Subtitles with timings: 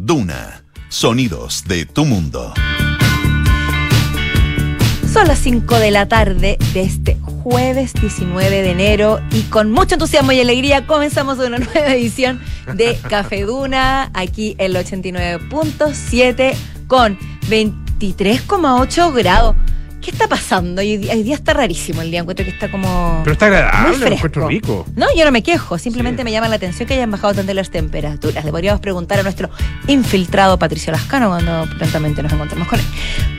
[0.00, 0.64] Duna.
[0.88, 2.54] Sonidos de tu mundo.
[5.12, 9.96] Son las 5 de la tarde de este jueves 19 de enero y con mucho
[9.96, 12.40] entusiasmo y alegría comenzamos una nueva edición
[12.74, 16.54] de Café Duna, aquí el 89.7
[16.86, 17.18] con
[17.50, 19.56] 23,8 grados.
[20.02, 20.80] ¿Qué está pasando?
[20.80, 23.20] Hoy día, hoy día está rarísimo el día, encuentro que está como.
[23.22, 24.14] Pero está muy agradable, fresco.
[24.16, 24.86] encuentro rico.
[24.96, 26.24] No, yo no me quejo, simplemente Sí.
[26.24, 28.44] me llama la atención que hayan bajado tanto las temperaturas.
[28.44, 29.48] Le podríamos preguntar a nuestro
[29.86, 32.86] infiltrado Patricio Lascano cuando prontamente nos encontremos con él.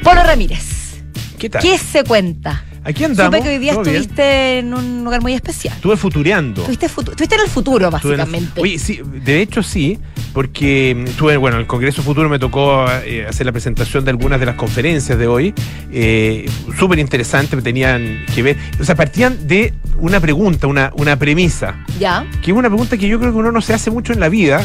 [0.03, 1.01] Polo Ramírez,
[1.37, 1.61] ¿Qué tal?
[1.61, 2.63] ¿qué se cuenta?
[2.85, 3.33] Aquí andamos.
[3.35, 5.73] Supe que hoy día estuviste en un lugar muy especial.
[5.75, 6.61] Estuve futureando.
[6.61, 8.59] Estuviste, futu- estuviste en el futuro, el- básicamente.
[8.61, 9.99] Oye, sí, de hecho sí,
[10.33, 14.11] porque mm, estuve, bueno, en el Congreso Futuro me tocó eh, hacer la presentación de
[14.11, 15.53] algunas de las conferencias de hoy.
[15.91, 18.57] Eh, Súper interesante, tenían que ver.
[18.79, 22.25] O sea, partían de una pregunta, una, una premisa, ya.
[22.43, 24.27] que es una pregunta que yo creo que uno no se hace mucho en la
[24.27, 24.61] vida.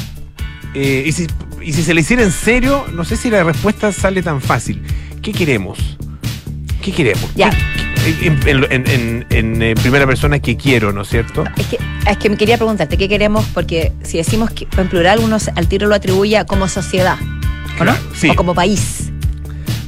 [0.74, 1.26] eh, y, si,
[1.62, 4.82] y si se le hiciera en serio, no sé si la respuesta sale tan fácil.
[5.22, 5.78] ¿Qué queremos?
[6.82, 7.30] ¿Qué queremos?
[7.36, 7.50] Ya.
[7.50, 11.44] ¿Qué- En, en- en- en- en, eh, primera persona, ¿qué quiero, no es cierto?
[11.58, 11.78] Es que,
[12.10, 13.44] es que me quería preguntarte, ¿qué queremos?
[13.52, 17.16] Porque si decimos que en plural, uno al tiro lo atribuye a como sociedad,
[17.78, 17.92] ¿o no?
[17.92, 18.30] Claro, sí.
[18.30, 19.10] O como país.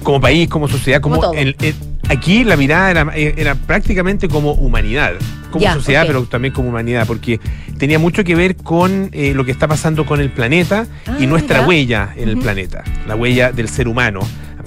[0.03, 1.41] como país, como sociedad, como, Como todo.
[1.41, 1.75] el- el-
[2.09, 5.13] aquí la mirada era, era prácticamente como humanidad,
[5.51, 7.41] como sociedad, pero también como humanidad, porque
[7.79, 10.87] tenía mucho que ver con eh, lo que está pasando con el planeta
[11.19, 11.69] y Ah, nuestra mira.
[11.69, 14.21] huella en el planeta, la huella del ser humano,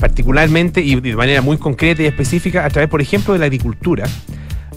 [0.04, 4.04] particularmente y de manera muy concreta y específica a través, por ejemplo, de la agricultura,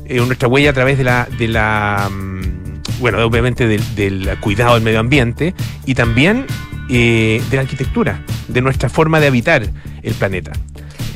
[0.04, 4.74] eh, nuestra huella a través de la, de la mm, bueno, obviamente del, del cuidado
[4.74, 5.52] del medio ambiente
[5.84, 6.46] y también
[6.88, 9.68] eh, de la arquitectura, de nuestra forma de habitar
[10.04, 10.52] el planeta.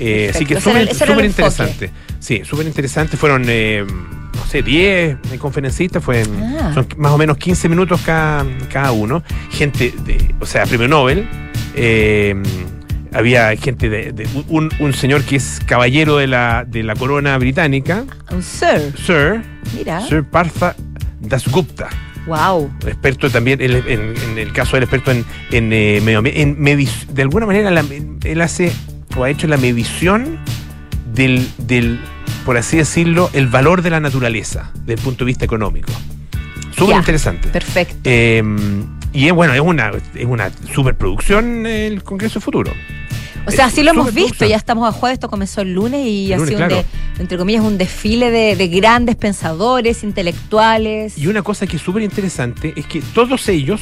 [0.00, 1.92] Eh, así que súper interesante.
[2.18, 3.16] Sí, súper interesante.
[3.16, 6.24] Fueron, eh, no sé, 10 conferencistas, fue,
[6.60, 6.72] Ah.
[6.74, 9.22] son más o menos 15 minutos cada, cada uno.
[9.52, 11.28] Gente, de, o sea, premio Nobel.
[13.12, 17.36] Había gente de, de- un, un señor que es caballero de la, de la corona
[17.38, 19.42] británica, Un sir, Sir,
[19.76, 20.00] mira.
[20.06, 20.74] Sir Partha
[21.20, 21.88] Dasgupta
[22.26, 22.70] Wow.
[22.86, 27.06] experto también, él, en, en el caso del experto en, en, eh, medio en medic-
[27.06, 27.84] de alguna manera la-
[28.24, 28.72] él hace
[29.16, 30.38] o ha hecho la medición
[31.14, 31.98] del, del,
[32.44, 35.90] por así decirlo, el valor de la naturaleza desde el punto de vista económico.
[36.76, 37.48] Súper interesante.
[37.48, 37.96] Perfecto.
[38.04, 38.42] Eh,
[39.12, 42.72] y es bueno, es una, es una superproducción el Congreso Futuro.
[43.46, 46.32] O sea, así lo hemos visto, ya estamos a jueves, esto comenzó el lunes y
[46.32, 46.84] El ha sido, un de-
[47.18, 51.16] entre comillas, un desfile de, de grandes pensadores, intelectuales.
[51.18, 53.80] Y una cosa que es súper interesante es que todos ellos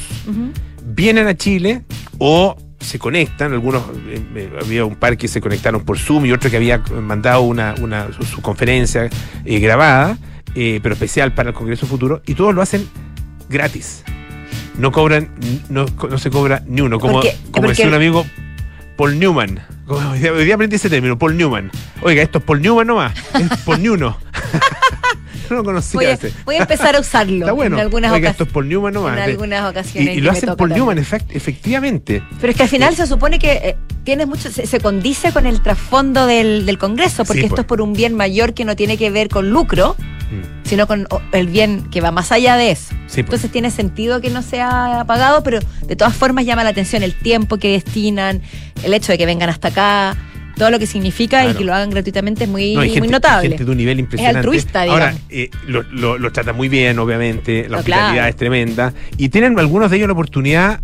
[0.85, 1.83] vienen a Chile
[2.17, 6.31] o se conectan, algunos, eh, eh, había un par que se conectaron por Zoom y
[6.31, 9.09] otro que había mandado una, una- su, su conferencia
[9.45, 10.17] eh, grabada,
[10.55, 12.87] eh, pero especial para el Congreso Futuro, y todos lo hacen
[13.49, 14.03] gratis.
[14.77, 15.29] No cobran,
[15.69, 18.25] no, no se cobra ni uno, como, Porque- como porque- decía un amigo,
[18.99, 19.61] Paul Newman.
[19.87, 21.71] Hoy día, hoy día aprendí ese término, Paul Newman.
[22.01, 24.17] Oiga, esto es Paul Newman nomás, es Paul Newno.
[25.49, 26.33] no lo conocía Voy, a, ese.
[26.43, 27.77] voy a empezar a usarlo Está bueno.
[27.77, 29.15] en algunas, Oiga, esto es Paul Newman nomás.
[29.17, 30.17] en algunas ocasiones.
[30.17, 30.71] y lo hacen Paul.
[30.71, 32.21] Newman, efect- efectivamente.
[32.41, 35.45] Pero es que al final se supone que eh, tienes mucho, se, se condice con
[35.45, 37.63] el trasfondo del, del Congreso, porque Sí, esto pues.
[37.63, 39.95] es por un bien mayor que no tiene que ver con lucro.
[40.69, 42.89] Sino con el bien que va más allá de eso.
[42.89, 43.19] Sí, pues.
[43.25, 47.13] Entonces tiene sentido que no sea pagado, pero de todas formas llama la atención el
[47.15, 48.41] tiempo que destinan,
[48.83, 50.15] el hecho de que vengan hasta acá,
[50.55, 53.47] todo lo que significa y que lo hagan gratuitamente es muy, No, hay muy notable.
[53.49, 54.39] gente de un nivel impresionante.
[54.39, 55.21] altruista, Ahora, digamos.
[55.29, 57.63] eh, lo, lo- lo trata muy bien, obviamente.
[57.63, 58.27] La No, hospitalidad claro.
[58.29, 58.93] es tremenda.
[59.17, 60.81] Y tienen algunos de ellos la oportunidad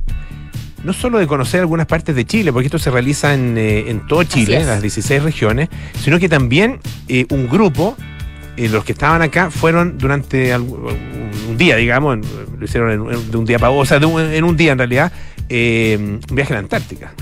[0.83, 4.05] no solo de conocer algunas partes de Chile, porque esto se realiza en, eh, en
[4.07, 4.61] todo Chile, es.
[4.61, 5.67] en las 16 regiones,
[6.01, 7.97] sino que también eh, un grupo,
[8.57, 12.21] eh, los que estaban acá, fueron durante un día, digamos, en-
[12.59, 14.71] lo hicieron en- en- de un día para o sea, de un- en un día
[14.71, 15.11] en realidad,
[15.49, 17.13] eh, un viaje a la Antártica.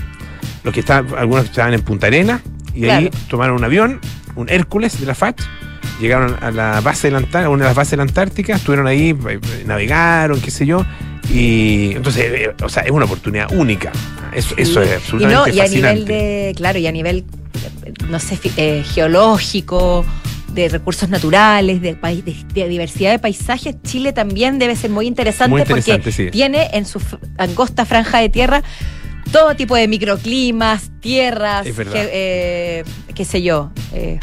[0.62, 2.40] Los que estaban, algunos estaban en Punta Arena
[2.74, 4.00] y ahí tomaron un avión,
[4.36, 5.42] un Hércules de la FACH,
[6.00, 8.86] llegaron a la base de la Antártica, una de las bases de la Antártica, estuvieron
[8.86, 10.84] ahí, eh, navegaron, qué sé yo,
[11.30, 13.92] y entonces, eh, o sea, es una oportunidad única.
[14.34, 17.24] Eso, eso es Y absolutamente no, y a nivel de, claro, y a nivel,
[18.08, 20.04] no sé, eh, geológico,
[20.54, 25.50] de recursos naturales, de, de, de diversidad de paisajes, Chile también debe ser muy interesante,
[25.50, 26.30] Muy interesante, porque sí.
[26.30, 27.00] tiene en su
[27.38, 28.62] angosta franja de tierra
[29.32, 32.84] todo tipo de microclimas, tierras, eh,
[33.14, 34.20] qué sé yo, eh,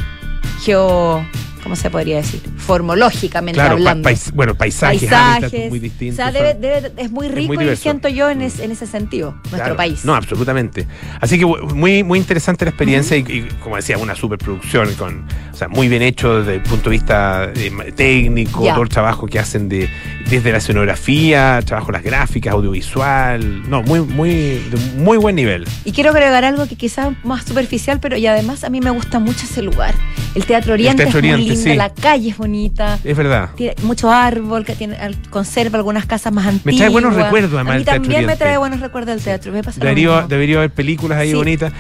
[0.64, 1.26] geo
[1.64, 2.42] ¿cómo se podría decir?
[2.58, 4.10] Formológicamente Claro, pa- hablando.
[4.10, 5.70] pais- bueno, paisajes, Paisajes.
[5.70, 6.20] muy distintos.
[6.20, 7.84] O sea, debe- debe- es muy rico y diverso.
[7.84, 9.76] siento yo en, es- en ese sentido, nuestro Claro.
[9.78, 10.04] país.
[10.06, 10.88] No, absolutamente.
[11.20, 15.56] Así que muy, muy interesante la experiencia y, y, como decía, una superproducción con, o
[15.56, 19.40] sea, muy bien hecho desde el punto de vista eh, técnico, todo el trabajo que
[19.40, 19.90] hacen de
[20.30, 25.66] desde la escenografía, trabajo las gráficas, audiovisual, no, muy, muy, de muy buen nivel.
[25.84, 28.92] Y quiero agregar algo que quizás es más superficial, pero y además a mí me
[28.92, 29.94] gusta mucho ese lugar.
[30.34, 31.76] El Teatro Oriente Teatro es muy Oriente, lindo, sí.
[31.76, 32.98] la calle es bonita.
[33.04, 33.50] Es verdad.
[33.56, 34.98] Tiene mucho árbol, que tiene,
[35.30, 36.78] conserva algunas casas más antiguas.
[36.78, 39.52] trae buenos recuerdos, además, A mí el Teatro también me trae buenos recuerdos del teatro.
[39.52, 41.36] Me Debería, debería haber películas ahí Sí.
[41.36, 41.74] bonitas.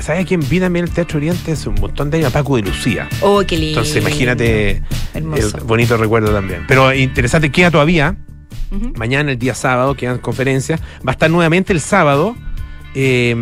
[0.00, 2.32] ¿Sabes a quién vi también el Teatro Oriente hace un montón de años?
[2.32, 3.08] Paco de Lucía.
[3.20, 3.78] Oh, qué lindo.
[3.78, 4.82] Entonces imagínate
[5.14, 5.58] Hermoso.
[5.58, 6.64] el bonito recuerdo también.
[6.66, 8.16] Pero interesante, queda todavía.
[8.96, 10.80] Mañana, el día sábado, quedan conferencias.
[11.06, 12.34] Va a estar nuevamente el sábado
[12.94, 13.34] eh,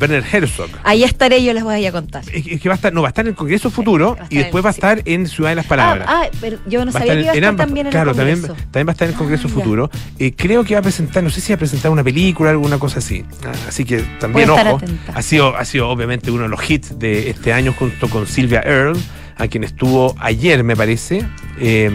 [0.00, 0.68] Werner Herzog.
[0.82, 2.22] Ahí estaré, yo les voy a contar.
[2.32, 4.38] Es es que va a estar, no, va a estar en el Congreso Futuro y
[4.38, 4.78] después va a sí.
[4.78, 6.06] estar en Ciudad de las Palabras.
[6.10, 8.16] Ah, ah, pero yo no sabía que iba a estar ambas- también en claro, el
[8.16, 8.62] también, Congreso.
[8.70, 9.54] también va a estar en el Congreso Ah.
[9.54, 9.90] Futuro.
[10.18, 12.78] Eh, creo que va a presentar, no sé si va a presentar una película, alguna
[12.78, 13.24] cosa así.
[13.44, 15.12] Ah, así que también, ojo, atenta.
[15.14, 18.62] ha sido, ha sido obviamente uno de los hits de este año junto con Silvia
[18.64, 18.98] Earle,
[19.36, 21.24] a quien estuvo ayer, me parece.
[21.60, 21.90] Eh,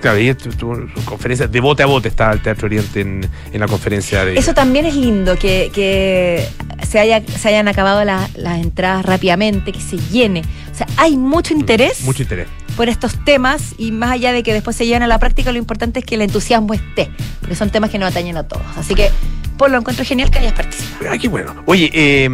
[0.00, 3.60] claro, ayer tuvo su conferencia, de bote a bote estaba el Teatro Oriente en, en
[3.60, 6.46] la conferencia de Eso también es lindo, que, que
[6.86, 10.42] se, haya, se hayan acabado la- las entradas rápidamente, que se llene.
[10.72, 12.48] O sea, hay mucho interés Mucho interés.
[12.76, 15.58] Por estos temas y más allá de que después se lleven a la práctica, lo
[15.58, 18.64] importante es que el entusiasmo esté, porque son temas que nos atañen a todos.
[18.76, 19.10] Así que,
[19.56, 21.10] por lo encuentro genial que hayas participado.
[21.12, 21.54] Ah, qué bueno.
[21.66, 22.28] Oye, eh,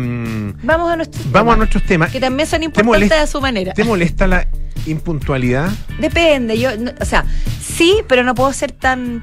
[0.64, 2.10] Vamos a nuestros vamos a temas, nuestros temas.
[2.10, 3.72] que también son ¿Te importantes molesta- a su manera.
[3.74, 4.48] ¿Te molesta la
[4.86, 5.70] impuntualidad?
[6.00, 7.24] Depende, yo, no- o sea,
[7.64, 9.22] sí, pero no puedo ser tan,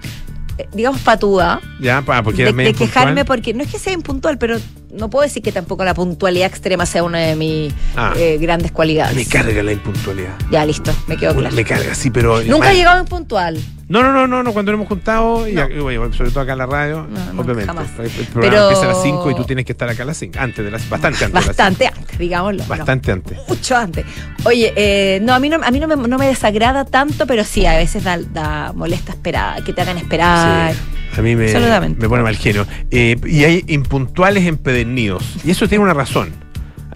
[0.74, 1.62] digamos, patuda.
[1.80, 4.58] Ya, porque de, de quejarme porque no es que sea impuntual, pero
[4.92, 8.14] no puedo decir que tampoco la puntualidad extrema sea una de mis Ah.
[8.18, 9.16] eh, grandes cualidades.
[9.16, 10.34] Me carga la impuntualidad.
[10.52, 11.56] Ya, listo, me quedo claro.
[11.56, 12.42] Me carga, sí, pero.
[12.44, 13.58] Nunca he llegado impuntual.
[13.90, 15.68] No, no, no, no, no, cuando nos hemos juntado, y, No.
[15.68, 17.66] y, bueno, sobre todo acá en la radio, No, obviamente.
[17.66, 17.88] jamás.
[18.00, 20.18] El, programa Pero- empieza a las 5 y tú tienes que estar acá a las
[20.18, 20.38] 5.
[20.40, 20.88] Antes de las.
[20.90, 21.30] Bastante antes.
[21.30, 22.64] de las Bastante antes, digámoslo.
[22.66, 23.38] Bastante antes.
[23.48, 24.06] mucho antes.
[24.46, 27.44] Oye, eh, no, a mí, no, a mí no, me, no me desagrada tanto, pero
[27.44, 30.74] sí, a veces da, da molesta esperar, que te hagan esperar.
[30.74, 30.80] Sí.
[31.18, 31.52] A mí me,
[31.98, 32.68] me pone mal genio.
[32.92, 35.24] Eh, y hay impuntuales empedernidos.
[35.44, 36.32] Y eso tiene una razón.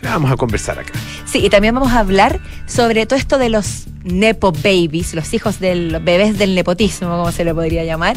[0.03, 0.91] Vamos a conversar acá.
[1.25, 5.59] Sí, y también vamos a hablar sobre todo esto de los nepo babies, los hijos
[5.59, 8.15] del los bebés del nepotismo, como se le podría llamar,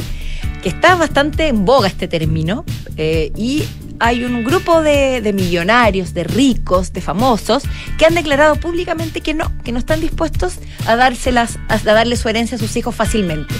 [0.62, 2.64] que está bastante en boga este término.
[2.96, 3.64] eh, y
[3.98, 7.62] hay un grupo de, de millonarios, de ricos, de famosos,
[7.98, 12.28] que han declarado públicamente que no, que no están dispuestos a dárselas, a darle su
[12.28, 13.54] herencia a sus hijos fácilmente.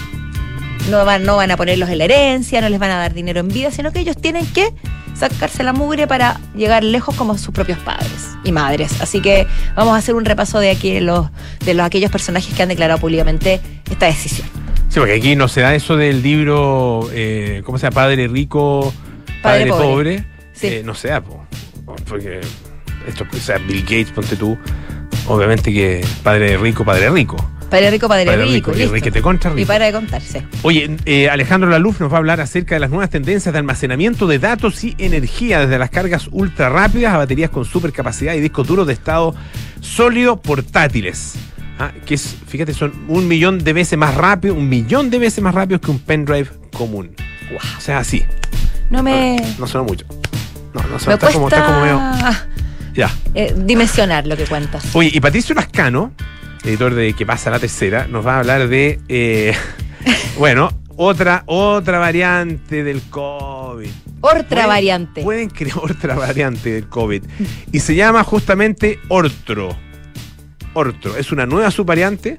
[0.91, 3.41] No van, no van a ponerlos en la herencia, no les van a dar dinero
[3.41, 4.75] en vida, sino que ellos tienen que
[5.19, 9.01] sacarse la mugre para llegar lejos como sus propios padres y madres.
[9.01, 11.29] Así que vamos a hacer un repaso de aquí los,
[11.65, 13.61] de los aquellos personajes que han declarado públicamente
[13.91, 14.49] esta decisión.
[14.89, 17.95] Sí, porque aquí no se da eso del libro, eh, ¿cómo se llama?
[17.95, 18.93] Padre rico,
[19.43, 19.87] padre, Padre pobre.
[19.87, 20.25] pobre.
[20.53, 20.67] Sí.
[20.69, 21.45] Eh, no se da, po.
[22.09, 22.41] porque
[23.07, 24.57] esto, o sea, Bill Gates, ponte tú,
[25.27, 27.37] obviamente que padre rico, padre rico.
[27.71, 28.71] Padre rico, padre, Padre rico.
[28.73, 29.61] rico, y contra rico.
[29.63, 30.45] Y para de contarse.
[30.63, 34.27] Oye, eh, Alejandro Laluf nos va a hablar acerca de las nuevas tendencias de almacenamiento
[34.27, 38.67] de datos y energía, desde las cargas ultra rápidas a baterías con supercapacidad y discos
[38.67, 39.35] duros de estado
[39.81, 41.35] sólido portátiles.
[41.79, 45.43] Ah, que es, fíjate, son un millón de veces más rápido, un millón de veces
[45.43, 47.15] más rápidos que un pendrive común.
[47.55, 48.25] O sea, así.
[48.91, 50.07] No me, No sonó mucho.
[50.73, 51.15] No, no me sonó.
[51.15, 52.01] Está cuesta como, está como medio.
[52.95, 53.11] Ya.
[53.35, 54.85] eh, dimensionar lo que cuentas.
[54.95, 56.13] Oye, y Patricio Lascano,
[56.67, 59.55] editor de Que pasa la tercera, nos va a hablar de, eh,
[60.39, 63.91] bueno, otra, otra variante del COVID.
[64.21, 65.23] Otra variante.
[65.23, 67.23] Pueden crear otra variante del COVID.
[67.73, 69.77] Y se llama justamente Ortro.
[70.73, 71.17] Ortro.
[71.17, 72.39] Es una nueva subvariante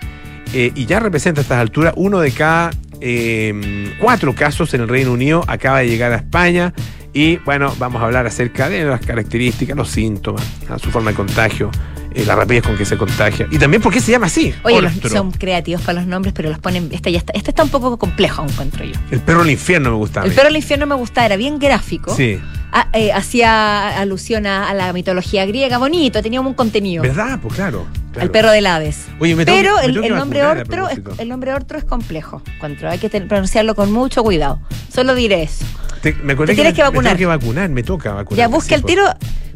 [0.53, 4.87] eh, y ya representa a estas alturas uno de cada eh, cuatro casos en el
[4.87, 5.43] Reino Unido.
[5.47, 6.73] Acaba de llegar a España.
[7.13, 10.43] Y bueno, vamos a hablar acerca de las características, los síntomas,
[10.77, 11.71] su forma de contagio,
[12.17, 13.47] eh, la rapidez con que se contagia.
[13.51, 14.53] Y también por qué se llama así.
[14.63, 16.89] Oye, los- son creativos para los nombres, pero los ponen.
[16.91, 18.93] Este ya está, este está un poco complejo, encuentro yo.
[19.11, 20.21] El perro del infierno me gusta.
[20.21, 22.15] a El perro del infierno me gustaba, era bien gráfico.
[22.15, 22.39] Sí.
[22.71, 27.01] Ah, eh, hacía alusión a, a la mitología griega, bonito, tenía un contenido.
[27.03, 27.39] ¿Verdad?
[27.41, 27.85] Pues claro.
[28.07, 28.31] Al claro.
[28.31, 29.05] perro del Hades.
[29.19, 31.85] Oye, me tengo- Pero me el, tengo el nombre Ortro es, el nombre Ortro es
[31.85, 32.41] complejo.
[32.55, 32.89] encuentro.
[32.89, 34.59] Hay que ten- pronunciarlo con mucho cuidado.
[34.93, 35.63] Solo diré eso.
[36.01, 37.13] Te- me acordé Te tienes que vacunar.
[37.13, 38.37] Me tengo que vacunar, me toca vacunar.
[38.37, 39.03] ya busque el tiro.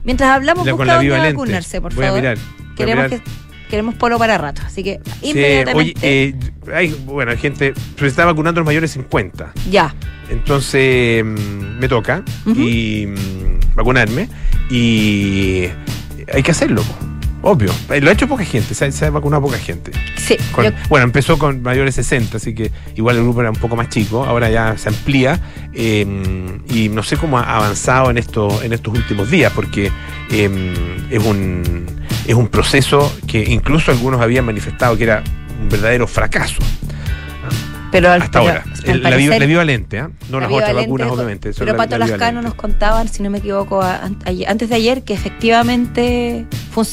[0.03, 2.21] Mientras hablamos, con busca la dónde vacunarse, por Voy a favor.
[2.21, 3.21] mirar, voy a Queremos, mirar.
[3.23, 3.31] que,
[3.69, 4.61] queremos polo para rato.
[4.65, 5.93] Así que inmediatamente.
[5.93, 6.35] oye, eh,
[6.73, 9.53] hay, bueno, hay gente, se está vacunando a los mayores de 50.
[9.69, 9.93] ya.
[10.29, 12.23] Entonces, mm, me toca
[12.55, 14.29] y mm, vacunarme
[14.69, 15.65] y
[16.33, 16.83] hay que hacerlo.
[17.43, 17.71] Obvio.
[17.89, 19.91] Eh, Lo ha hecho poca gente, se ha, se ha vacunado poca gente.
[20.17, 23.49] Sí, Con- yo- bueno, empezó con mayores de 60, así que igual el grupo era
[23.49, 25.39] un poco más chico, ahora ya se amplía
[25.73, 26.05] eh,
[26.69, 29.91] y no sé cómo ha avanzado en, esto, en estos últimos días, porque
[30.29, 30.73] eh,
[31.09, 31.85] es, un,
[32.27, 35.23] es un proceso que incluso algunos habían manifestado que era
[35.61, 36.57] un verdadero fracaso
[37.91, 38.63] pero al- hasta pero, ahora.
[38.85, 40.09] El- la, parecer- la bivalente, ¿ah?
[40.29, 41.51] no la las otras vacunas, obviamente.
[41.51, 43.99] Pero la- Pato la Lascano nos contaban, si no me equivoco, a-
[44.47, 46.85] antes de ayer, que efectivamente fun-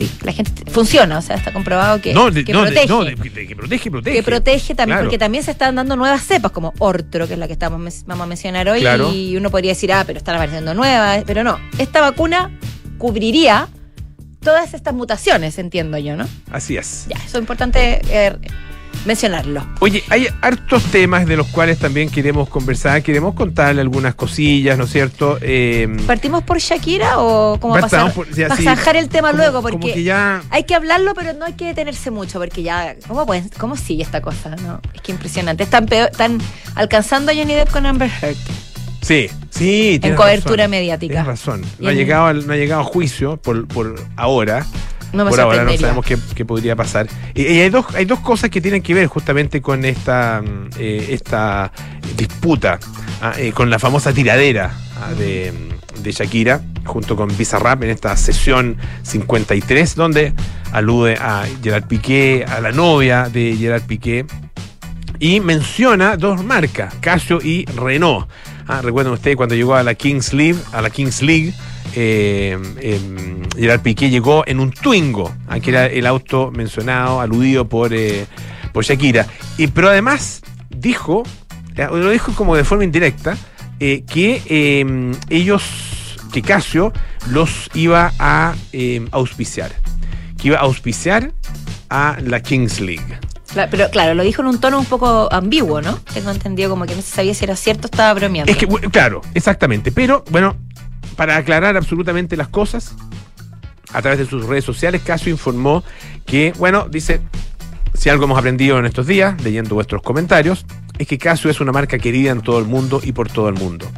[0.00, 2.88] sí, la gente funciona, o sea, está comprobado que, No, de- que no, de- protege.
[2.88, 4.16] no, de- que protege, protege.
[4.16, 5.04] que protege también, Claro.
[5.06, 8.24] porque también se están dando nuevas cepas, como Ortro, que es la que estamos, vamos
[8.24, 9.12] a mencionar hoy, Claro.
[9.12, 12.50] y uno podría decir, ah, pero están apareciendo nuevas, pero no, esta vacuna
[12.98, 13.68] cubriría
[14.42, 16.26] todas estas mutaciones, entiendo yo, ¿no?
[16.50, 17.06] Así es.
[17.08, 18.36] Ya, eso es importante eh,
[19.04, 19.66] mencionarlo.
[19.80, 24.84] Oye, hay hartos temas de los cuales también queremos conversar, queremos contarle algunas cosillas, ¿no
[24.84, 25.38] es cierto?
[25.40, 28.66] Eh, ¿Partimos por Shakira o partamos pasar, por- ya, sí,
[28.98, 29.62] el tema como- luego?
[29.62, 30.42] Como Porque que ya...
[30.50, 34.02] hay que hablarlo, pero no hay que detenerse mucho, porque ya, ¿cómo, pueden, cómo sigue
[34.02, 34.56] esta cosa?
[34.56, 35.62] No, es que impresionante.
[35.62, 36.38] Están, peor- están
[36.74, 38.36] alcanzando a Johnny Depp con Amber Heard.
[39.02, 39.98] Sí, sí.
[40.00, 41.12] tienes cobertura razón, mediática.
[41.14, 41.62] Tienes razón.
[41.78, 44.66] Y No ha, en- llegado no ha llegado a juicio por, por ahora.
[45.12, 47.08] No me por ahora no sabemos qué, qué podría pasar.
[47.34, 50.70] Y, y hay, dos, hay dos cosas que tienen que ver justamente con esta, mm,
[50.78, 51.72] eh, esta
[52.16, 52.78] disputa,
[53.20, 55.52] ah, eh, con la famosa tiradera ah, de,
[56.02, 60.32] de Shakira, junto con Bizarrap en esta sesión 53, donde
[60.72, 64.26] alude a Gerard Piqué, a la novia de Gerard Piqué,
[65.18, 68.26] y menciona dos marcas, Casio y Renault.
[68.66, 71.52] Ah, recuerden ustedes cuando llegó a la Kings League, a la Kings League,
[71.94, 73.00] eh, eh,
[73.56, 78.26] Gerard Piqué llegó en un Twingo, ah, que era el auto mencionado, aludido por, eh,
[78.72, 79.26] por Shakira.
[79.58, 81.22] Y, pero además dijo,
[81.76, 83.36] eh, lo dijo como de forma indirecta,
[83.78, 85.62] que eh, ellos,
[86.32, 86.92] que Casio
[87.30, 89.72] los iba a eh, auspiciar,
[90.36, 91.32] que iba a auspiciar
[91.88, 93.18] a la Kings League.
[93.70, 95.98] Pero claro, lo dijo en un tono un poco ambiguo, ¿no?
[96.14, 98.52] Tengo entendido como que no se sabía si era cierto o estaba bromeando.
[98.52, 99.90] Es que, claro, exactamente.
[99.90, 100.56] Pero, bueno,
[101.16, 102.94] para aclarar absolutamente las cosas,
[103.92, 105.82] a través de sus redes sociales, Casio informó
[106.24, 107.20] que, bueno, dice,
[107.94, 110.64] si algo hemos aprendido en estos días, leyendo vuestros comentarios,
[110.98, 113.54] es que Casio es una marca querida en todo el mundo y por todo el
[113.54, 113.90] mundo.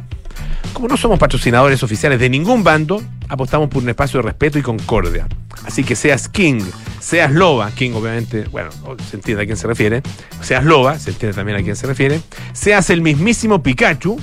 [0.73, 4.63] Como no somos patrocinadores oficiales de ningún bando, apostamos por un espacio de respeto y
[4.63, 5.27] concordia.
[5.65, 6.61] Así que seas King,
[6.99, 8.71] seas Loba, King obviamente, bueno,
[9.09, 10.01] se entiende a quién se refiere,
[10.41, 12.19] seas Loba, se entiende también a quién se refiere,
[12.53, 14.19] seas el mismísimo Pikachu,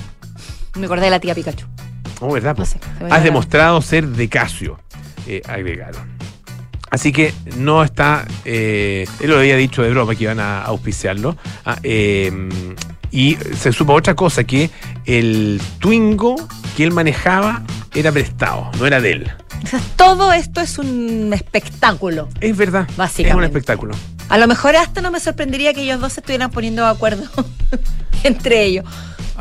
[0.75, 1.65] Me acordé de la tía Pikachu.
[2.21, 2.55] Oh, ¿verdad?
[2.57, 4.79] No sé, me vino Has demostrado ser de Casio,
[5.27, 6.09] eh, agregaron.
[6.89, 8.25] Así que no está.
[8.45, 11.35] eh, él lo había dicho de broma que iban a auspiciarlo.
[11.65, 12.31] Ah, eh,
[13.11, 14.69] y se supo otra cosa: que
[15.05, 16.35] el Twingo
[16.77, 17.63] que él manejaba
[17.95, 19.31] era prestado, no era de él.
[19.63, 22.27] O sea, todo esto es un espectáculo.
[22.41, 22.83] Es verdad.
[22.83, 23.45] Es un Básicamente.
[23.47, 23.93] espectáculo.
[24.29, 27.23] A lo mejor hasta no me sorprendería que ellos dos se estuvieran poniendo de acuerdo
[28.23, 28.85] entre ellos.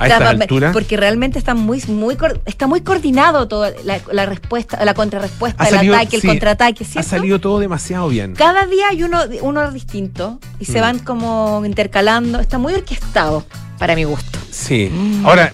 [0.01, 0.73] A esta pa- altura.
[0.73, 2.17] Porque realmente está muy, muy,
[2.47, 6.85] está muy coordinado todo, la, la respuesta, la contrarrespuesta, Ha el ataque, el sí, contraataque,
[6.85, 7.09] Ha ¿cierto?
[7.11, 8.35] salido todo demasiado bien.
[8.35, 10.83] Cada día hay uno, uno distinto y se Mm.
[10.83, 12.41] van como intercalando.
[12.41, 13.45] Está muy orquestado,
[13.79, 14.39] para mi gusto.
[14.51, 14.91] Sí.
[14.93, 15.27] Mm.
[15.27, 15.53] Ahora,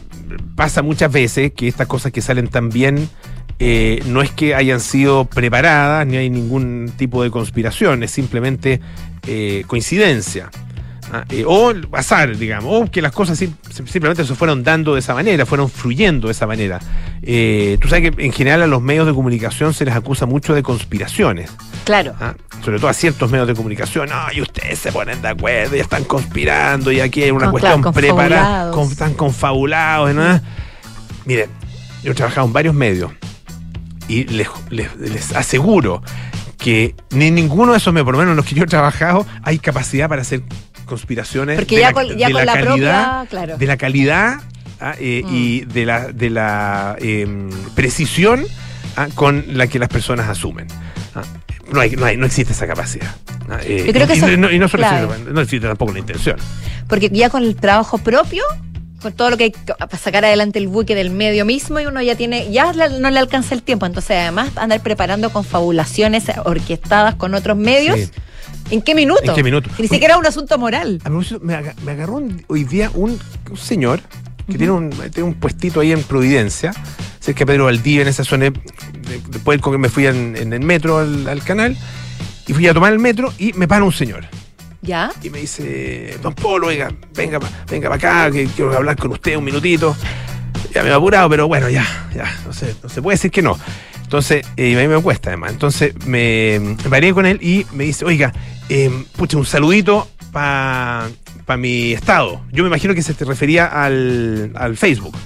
[0.55, 3.09] pasa muchas veces que estas cosas que salen tan bien
[3.59, 8.81] eh, no es que hayan sido preparadas, ni hay ningún tipo de conspiración, es simplemente
[9.27, 10.51] eh, coincidencia.
[11.13, 14.99] Ah, eh, o azar, digamos, o que las cosas sim- simplemente se fueron dando de
[15.01, 16.81] esa manera, fueron fluyendo de esa manera.
[17.23, 20.53] Eh, tú sabes que en general a los medios de comunicación se les acusa mucho
[20.55, 21.51] de conspiraciones.
[21.85, 22.15] Claro.
[22.21, 22.35] ¿ah?
[22.65, 25.79] sobre todo a ciertos medios de comunicación, no, y ustedes se ponen de acuerdo y
[25.79, 28.75] están conspirando y aquí hay una cuestión claro, preparada, confabulados.
[28.77, 30.41] con, están confabulados, ¿no?
[31.27, 31.49] Miren,
[32.03, 33.13] yo he trabajado en varios medios
[34.09, 36.03] y les, les- les aseguro
[36.59, 39.25] que ni ninguno de esos medios, por lo menos en los que yo he trabajado,
[39.45, 40.43] hay capacidad para hacer
[40.87, 43.27] conspiraciones Porque de ya la, con, ya de con la, calidad, propia.
[43.29, 43.59] Claro.
[43.59, 44.37] de la calidad
[44.81, 45.35] ah, eh, Mm.
[45.35, 48.45] y de la, de la em, precisión
[48.97, 50.67] ah, con la que las personas asumen.
[51.15, 51.23] Ah,
[51.73, 53.15] no, hay, no, hay, no existe esa capacidad.
[53.63, 55.93] Eh, Yo creo que y, eso y no, y no solo existe, no existe tampoco
[55.93, 56.37] la intención.
[56.89, 58.43] Porque ya con el trabajo propio,
[59.03, 61.87] con todo lo que hay que- para sacar adelante el buque del medio mismo, y
[61.87, 63.87] uno ya tiene, ya no le alcanza el tiempo.
[63.87, 67.99] Entonces, además, andar preparando confabulaciones orquestadas con otros medios.
[67.99, 68.11] Sí.
[68.71, 69.23] ¿En qué minuto?
[69.23, 69.71] ¿En qué minuto?
[69.77, 71.01] Que Ni siquiera un asunto moral.
[71.05, 73.19] A propósito, me, aga- me agarró un- hoy día un,
[73.51, 74.01] un señor
[74.51, 76.73] que tiene, un, tiene un puestito ahí en Providencia,
[77.21, 78.47] cerca de Pedro Valdivia, en esa zona.
[78.47, 78.61] de-
[79.31, 81.77] Después que me fui en, en el metro al, al canal
[82.47, 84.25] y fui a tomar el metro y me para un señor.
[84.83, 85.11] ¿Ya?
[85.21, 89.35] y me dice, don Polo, oiga, venga, venga para acá, que quiero hablar con usted
[89.37, 89.97] un minutito.
[90.73, 93.43] Ya me he apurado, pero bueno, ya, ya, no sé, no se puede decir que
[93.43, 93.59] no.
[94.03, 95.51] Entonces, eh, a mí me cuesta además.
[95.51, 98.33] Entonces, me varié con él y me dice, oiga,
[98.69, 101.09] eh, pucha, un saludito para
[101.59, 102.43] mi estado.
[102.53, 105.17] Yo me imagino que se te refería al, al Facebook.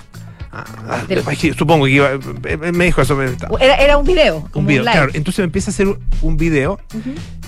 [0.53, 1.23] Ah, Del-
[1.57, 2.11] supongo que iba,
[2.45, 3.21] eh, me dijo eso.
[3.23, 4.49] Era, era un video.
[4.55, 5.11] un video, claro.
[5.15, 5.87] Entonces me empieza a hacer
[6.23, 6.81] un video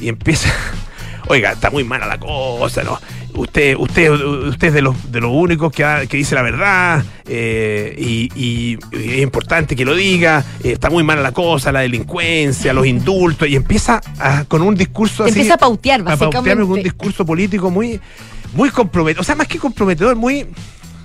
[0.01, 0.49] y empieza.
[1.29, 2.99] Oiga, está muy mala la cosa, ¿no?
[3.35, 7.03] Usted, usted, usted es de los, de los únicos que, ha- que dice la verdad
[7.27, 10.45] eh, y, y- y es importante que lo diga.
[10.63, 14.75] eh, está muy mala la cosa, la delincuencia, los indultos y empieza a- con un
[14.75, 15.31] discurso así.
[15.33, 16.63] empieza a pautear, a pautearme básicamente.
[16.67, 17.99] con un discurso político muy,
[18.55, 19.23] muy comprometedor.
[19.23, 20.47] O sea, más que comprometedor, muy,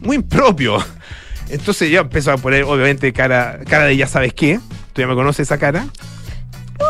[0.01, 0.77] muy impropio.
[1.50, 4.60] Entonces yo empiezo a poner, obviamente, cara, cara de ya sabes qué.
[4.91, 5.88] Tú ya me conoces esa cara.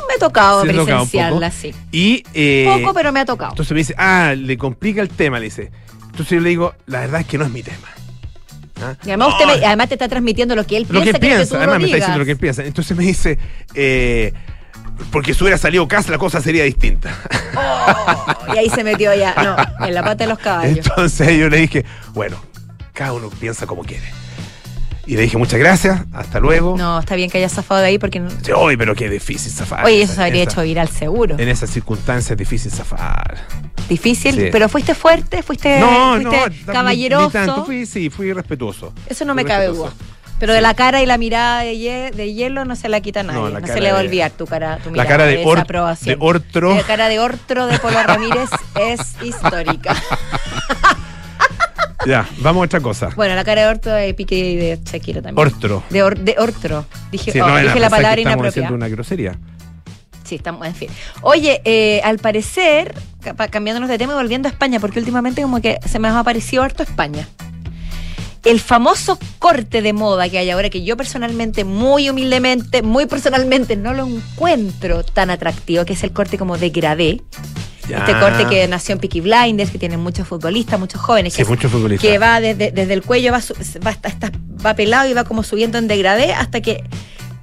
[0.07, 1.59] Me ha tocado Sí, presenciarla, poco.
[1.61, 1.73] sí.
[1.91, 2.23] Y.
[2.33, 3.51] eh, Poco, pero me ha tocado.
[3.51, 5.71] entonces me dice, ah, le complica el tema, le dice.
[6.05, 7.87] Entonces yo le digo, la verdad es que no es mi tema.
[8.81, 8.95] ¿Ah?
[9.03, 11.13] Y además, usted "Ay, me- además te está transmitiendo lo que él lo piensa que
[11.13, 12.63] que piensa, tú además lo me está diciendo lo que él piensa.
[12.63, 13.37] Entonces me dice,
[13.73, 14.33] eh,
[15.11, 17.15] porque si hubiera salido casa la cosa sería distinta.
[17.55, 20.77] Oh, y ahí se metió ya, no, en la pata de los caballos.
[20.77, 22.37] Entonces yo le dije, bueno,
[22.93, 24.05] cada uno piensa como quiere.
[25.07, 26.75] Y le dije, muchas gracias, hasta luego.
[26.77, 28.19] No, está bien que hayas zafado de ahí porque...
[28.19, 29.85] no- Dice, Oye, pero qué difícil zafar.
[29.85, 31.35] Oye, eso se habría esa- hecho ir al seguro.
[31.39, 33.37] En esas circunstancias es difícil zafar.
[33.87, 34.49] Difícil, Sí.
[34.51, 37.25] pero fuiste fuerte, fuiste, no, no, fuiste Eh, caballeroso.
[37.27, 38.93] Ni tanto, fui, sí, fui respetuoso.
[39.07, 39.91] Eso no me cabe duda.
[40.39, 43.23] Pero de la cara y la mirada de, hie- de hielo no se la quita
[43.23, 43.39] nadie.
[43.39, 45.25] No, No, la se le va a de- olvidar tu cara, tu La mirada cara
[45.25, 46.19] de, or- desaprobación.
[46.19, 46.75] de Ortro.
[46.75, 48.49] La cara de Ortro de Polo Ramírez
[48.79, 49.95] es histórica.
[52.05, 53.09] Ya, vamos a otra cosa.
[53.15, 55.45] Bueno, la cara de Ortro de Piqué y de Shakira también.
[55.45, 55.83] Ortro.
[55.89, 56.85] De, or- de Ortro.
[57.11, 58.49] Dije, Sí, oh, no, dije la palabra estamos inapropiada.
[58.49, 59.39] haciendo una grosería.
[60.23, 60.89] Sí, estamos, en fin.
[61.21, 62.93] Oye, eh, al parecer,
[63.49, 66.63] cambiándonos de tema y volviendo a España, porque últimamente como que se me ha aparecido
[66.63, 67.27] harto España.
[68.43, 73.75] El famoso corte de moda que hay ahora, que yo personalmente, muy humildemente, muy personalmente,
[73.75, 77.21] no lo encuentro tan atractivo, que es el corte como degradé.
[77.87, 77.99] Ya.
[77.99, 81.43] Este corte que nació en Peaky Blinders, que tienen muchos futbolistas, muchos jóvenes, Sí, que,
[81.43, 82.09] es- muchos futbolistas.
[82.09, 83.39] que va desde, desde el cuello, va,
[83.85, 84.31] va, hasta-
[84.65, 86.83] va pelado y va como subiendo en degradé hasta que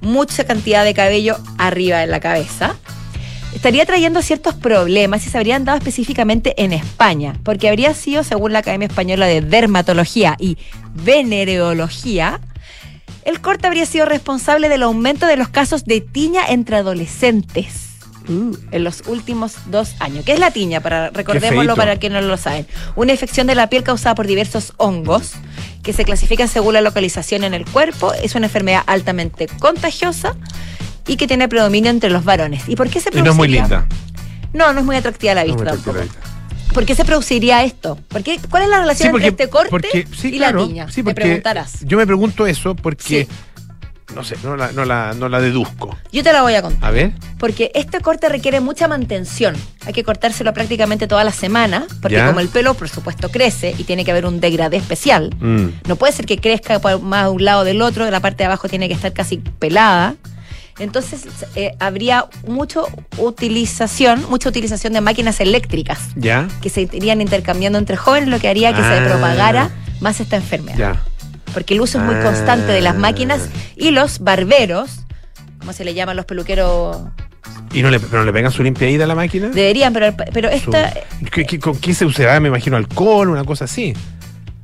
[0.01, 2.75] mucha cantidad de cabello arriba de la cabeza.
[3.55, 8.51] Estaría trayendo ciertos problemas y se habrían dado específicamente en España, porque habría sido, según
[8.53, 10.57] la Academia Española de Dermatología y
[10.93, 12.39] Venereología,
[13.23, 17.94] el corte habría sido responsable del aumento de los casos de tiña entre adolescentes
[18.27, 20.25] en los últimos dos años.
[20.25, 20.81] ¿Qué es la tiña?
[20.81, 22.65] Para recordémoslo para quienes no lo saben.
[22.95, 25.33] Una infección de la piel causada por diversos hongos
[25.83, 28.13] que se clasifican según la localización en el cuerpo.
[28.13, 30.35] Es una enfermedad altamente contagiosa
[31.07, 32.63] y que tiene predominio entre los varones.
[32.67, 33.87] ¿Y por qué se Y no es muy linda.
[34.53, 35.97] No, no es muy atractiva la No vista tampoco.
[35.97, 36.19] la vista.
[36.73, 37.97] ¿Por qué se produciría esto?
[38.09, 38.37] ¿Por qué?
[38.49, 40.91] ¿Cuál es la relación Sí, porque- entre este corte porque- sí, y claro, la tiña?
[40.91, 41.73] sí, Te preguntarás.
[41.85, 43.27] Yo me pregunto eso porque.
[44.13, 45.97] No sé, no la, no, la, no la deduzco.
[46.11, 46.87] Yo te la voy a contar.
[46.87, 47.13] A ver.
[47.39, 49.55] Porque este corte requiere mucha mantención.
[49.85, 52.27] Hay que cortárselo prácticamente toda la semana, porque Ya.
[52.27, 55.35] como el pelo, por supuesto, crece y tiene que haber un degradé especial.
[55.39, 55.87] Mm.
[55.87, 58.69] No puede ser que crezca más de un lado del otro, la parte de abajo
[58.69, 60.15] tiene que estar casi pelada.
[60.77, 61.23] Entonces
[61.55, 62.85] eh, habría mucho
[63.17, 68.49] utilización, mucha utilización de máquinas eléctricas Ya, que se irían intercambiando entre jóvenes, lo que
[68.49, 68.95] haría que Ah.
[68.97, 69.69] se propagara
[70.01, 70.77] más esta enfermedad.
[70.77, 71.01] ya.
[71.55, 74.99] Porque el uso es muy constante de las máquinas y los barberos,
[75.57, 76.97] como se le llaman los peluqueros,
[77.73, 79.47] ¿Y no le, pero no le pegan su limpiadita a la máquina?
[79.47, 80.93] deberían, pero, pero Su- esta,
[81.31, 82.39] ¿Qué- qué- ¿Con qué se usará?
[82.39, 83.93] Me imagino alcohol, una cosa así.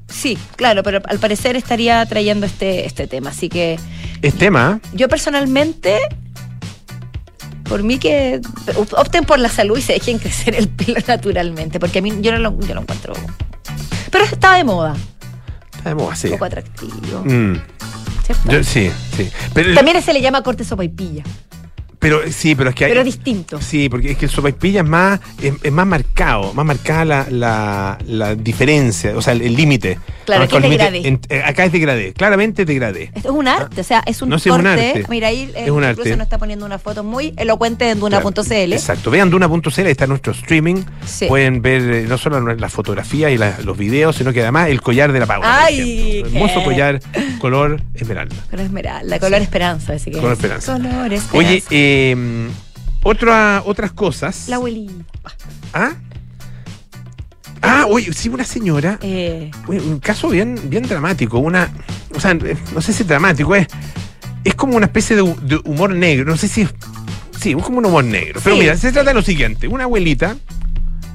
[0.08, 3.30] sí, claro, pero al parecer estaría trayendo este, este tema.
[3.32, 3.80] Así que
[4.22, 4.80] Es tema.
[4.94, 5.98] yo personalmente,
[7.64, 8.42] por mí que
[8.98, 12.32] opten por la salud y se dejen crecer el pelo naturalmente, porque a mí yo
[12.34, 13.14] no lo, yo lo encuentro.
[14.12, 14.96] Pero está de moda,
[15.82, 16.28] Está de moda, sí.
[16.28, 17.56] un poco atractivo, Mm.
[18.50, 19.30] Yo- sí, sí.
[19.54, 21.24] Pero, También se le llama corte sopa y pilla,
[22.02, 22.92] pero sí, pero es que hay.
[22.92, 23.62] pero distinto.
[23.62, 27.28] Sí, porque es que el sopaipilla es más, es, es más marcado, más marcada la,
[27.30, 30.00] la, la diferencia, o sea, el el límite.
[30.26, 31.08] Claro, aquí es el degradé.
[31.08, 33.12] en- eh, acá es degradé, claramente degradé.
[33.16, 35.06] Esto es un arte, o sea, es un No, es un arte.
[35.10, 36.10] Mira, ahí eh, Es un arte.
[36.18, 38.74] nos está poniendo una foto muy elocuente en duna.cl.
[38.74, 39.12] Exacto.
[39.12, 40.84] Vean Duna.cl, está nuestro streaming.
[41.06, 41.28] Sí.
[41.28, 44.82] Pueden ver eh, no solo las fotografías y la- los videos, sino que además el
[44.82, 46.24] collar de la por Ay.
[46.26, 47.00] Hermoso collar
[47.40, 48.36] color esmeralda.
[48.50, 50.18] Color esmeralda, color esperanza, así que.
[50.18, 50.74] Color esperanza.
[50.74, 51.38] Color esperanza.
[51.38, 51.91] Oye, eh,
[53.04, 54.48] otra, otras cosas.
[54.48, 54.94] la abuelita.
[55.74, 55.92] ¿Ah?
[57.62, 58.98] Ah, oye, sí, una señora.
[59.02, 61.70] Eh, Un caso bien, bien dramático, una,
[62.16, 63.68] o sea, eh, no sé si dramático, es,
[64.44, 66.70] es como una especie de, hu- de humor negro, no sé si es,
[67.40, 68.40] sí, es como un humor negro.
[68.44, 70.38] Pero Sí, mira, se trata de lo siguiente, una abuelita,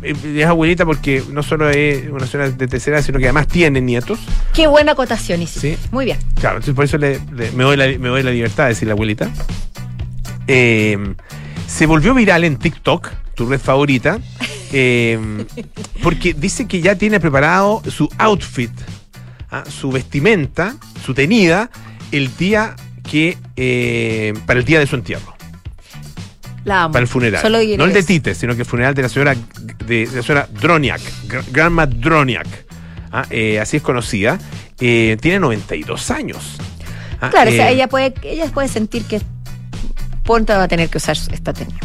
[0.02, 3.80] eh, es abuelita porque no solo es una señora de tercera sino que además tiene
[3.80, 4.20] nietos,
[4.54, 5.74] qué buena acotación hiciste.
[5.76, 5.88] Sí.
[5.90, 6.18] Muy bien.
[6.38, 8.86] claro, entonces por eso le- le- me, doy la, me doy la libertad de decir
[8.86, 9.28] la abuelita.
[10.48, 11.14] Eh,
[11.66, 14.18] se volvió viral en TikTok, tu red favorita,
[14.72, 15.18] eh,
[16.02, 18.70] porque dice que ya tiene preparado su outfit,
[19.50, 21.70] ah, su vestimenta, su tenida,
[22.12, 25.34] el día que eh, para el día de su entierro,
[26.64, 26.92] La amo.
[26.92, 27.42] para el funeral.
[27.42, 28.02] Solo no el de.
[28.02, 29.34] Tite, sino que el funeral de la señora
[29.86, 32.46] de, la señora Droniak, Gr- Grandma Droniak.
[33.12, 34.38] Ah, eh, así es conocida.
[34.80, 36.56] Eh, tiene 92 años.
[37.20, 39.20] Ah, Claro, o sea, eh, ella puede, ella puede sentir que
[40.26, 41.78] pronto va a tener que usar esta tenida.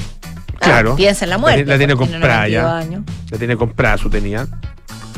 [0.56, 0.96] Ah, Claro.
[0.96, 1.66] piensa en la muerte.
[1.66, 2.62] la tiene comprada ya.
[2.64, 3.04] 92 años.
[3.32, 4.48] La tiene comprada su tenida.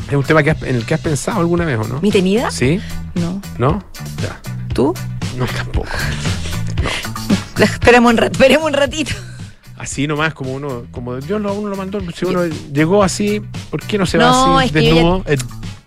[0.08, 2.00] Es un tema que has- en el que has pensado alguna vez, ¿o no?
[2.00, 2.50] ¿Mi tenida?
[2.50, 2.80] ¿Sí?
[3.14, 3.40] No.
[3.58, 3.82] ¿No?
[4.22, 4.40] Ya.
[4.74, 4.94] ¿Tú?
[5.36, 5.88] No, tampoco.
[7.58, 9.12] Esperemos un, esperemos un ratito.
[9.76, 12.00] Así nomás, como uno, como Dios lo, uno lo mandó.
[12.14, 15.24] Si uno llegó así, ¿por qué no se va No, así desnudo?
[15.26, 15.36] Eh,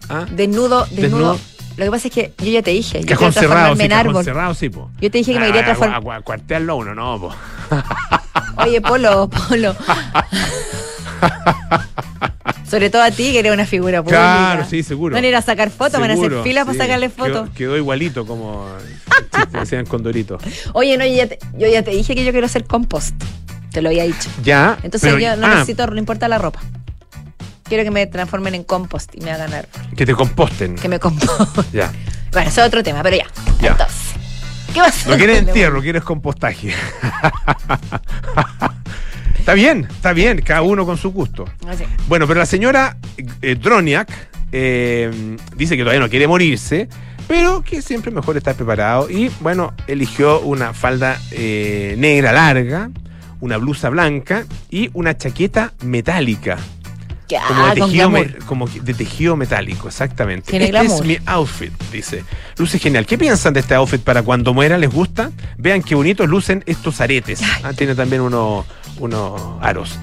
[0.09, 0.25] ¿ah?
[0.31, 1.33] Desnudo, desnudo.
[1.33, 1.39] Desnudo.
[1.77, 4.07] Lo que pasa es que yo ya te dije, yo Cajón cerrado, sí, en cajón
[4.07, 4.23] árbol.
[4.25, 4.89] cerrado, sí, po.
[4.99, 6.23] Yo te dije que me iría a Ah, transformar.
[6.23, 7.35] Cuartearlo uno, no, po.
[8.65, 9.75] Oye, Polo, Polo.
[12.69, 14.19] Sobre todo a ti, que eres una figura pública.
[14.19, 15.15] Claro, sí, seguro.
[15.15, 17.49] Van a ir a sacar fotos, van a hacer filas para sacarle fotos.
[17.49, 18.67] Quedó, quedó igualito como
[19.51, 20.37] decían con Dorito.
[20.73, 23.15] Oye, no, yo ya, te, yo ya te dije que yo quiero hacer compost.
[23.71, 24.29] Te lo había dicho.
[24.43, 24.77] Ya.
[24.83, 26.59] Entonces pero- yo no ah, necesito, no importa la ropa.
[27.67, 29.81] Quiero que me transformen en compost y me hagan árbol.
[29.95, 30.75] Que te composten.
[30.75, 31.73] Que me compost.
[31.73, 31.91] Ya.
[32.29, 33.25] Bueno, eso es otro tema, pero ya.
[33.61, 33.71] Ya.
[33.71, 33.95] Entonces,
[34.73, 35.09] ¿qué pasa?
[35.09, 36.69] No quieres entierro, quieres compostaje.
[39.39, 41.45] está bien, está bien, cada uno con su gusto.
[41.67, 41.85] Así.
[42.07, 42.97] Bueno, pero la señora
[43.41, 44.09] eh, Droniak
[44.51, 46.89] eh, dice que todavía no quiere morirse,
[47.27, 49.09] pero que siempre mejor estar preparado.
[49.09, 52.91] Y bueno, eligió una falda eh, negra larga,
[53.39, 56.57] una blusa blanca y una chaqueta metálica.
[57.47, 60.49] Como de, Ah, tejido, me- como de tejido metálico, exactamente.
[60.51, 61.01] Tiene este glamour.
[61.01, 62.23] es mi outfit, dice.
[62.57, 63.05] Luce genial.
[63.05, 64.77] ¿Qué piensan de este outfit para cuando muera?
[64.77, 65.31] ¿Les gusta?
[65.57, 67.41] Vean qué bonitos lucen estos aretes.
[67.63, 68.65] Ah, tiene también unos
[68.99, 69.99] unos aros.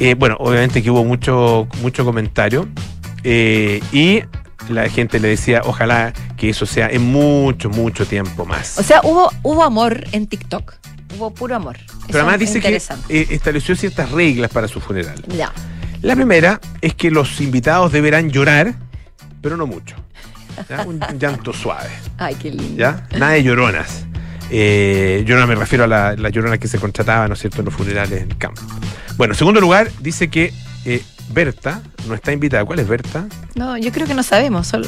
[0.00, 2.68] Eh, bueno, obviamente que hubo mucho, mucho comentario.
[3.24, 4.22] eh, y
[4.70, 8.78] la gente le decía, ojalá que eso sea en mucho, mucho tiempo más.
[8.78, 10.74] O sea, hubo, hubo amor en TikTok.
[11.16, 11.78] Hubo puro amor.
[12.06, 12.76] Pero además dice que
[13.08, 15.22] eh, estableció ciertas reglas para su funeral.
[15.36, 15.52] Ya.
[16.02, 18.74] La primera es que los invitados deberán llorar,
[19.42, 19.96] pero no mucho.
[20.68, 20.82] ¿ya?
[20.82, 21.90] Un llanto suave.
[22.18, 22.76] Ay, qué lindo.
[22.76, 23.06] ¿ya?
[23.18, 24.04] Nada de lloronas.
[24.50, 27.66] Eh, llorona me refiero a la- las lloronas que se contrataban, ¿no es cierto?, en
[27.66, 28.62] los funerales en el campo.
[29.16, 30.52] Bueno, en segundo lugar, dice que
[30.84, 32.64] eh, Berta no está invitada.
[32.64, 33.26] ¿Cuál es Berta?
[33.56, 34.66] No, yo creo que no sabemos.
[34.68, 34.86] Solo...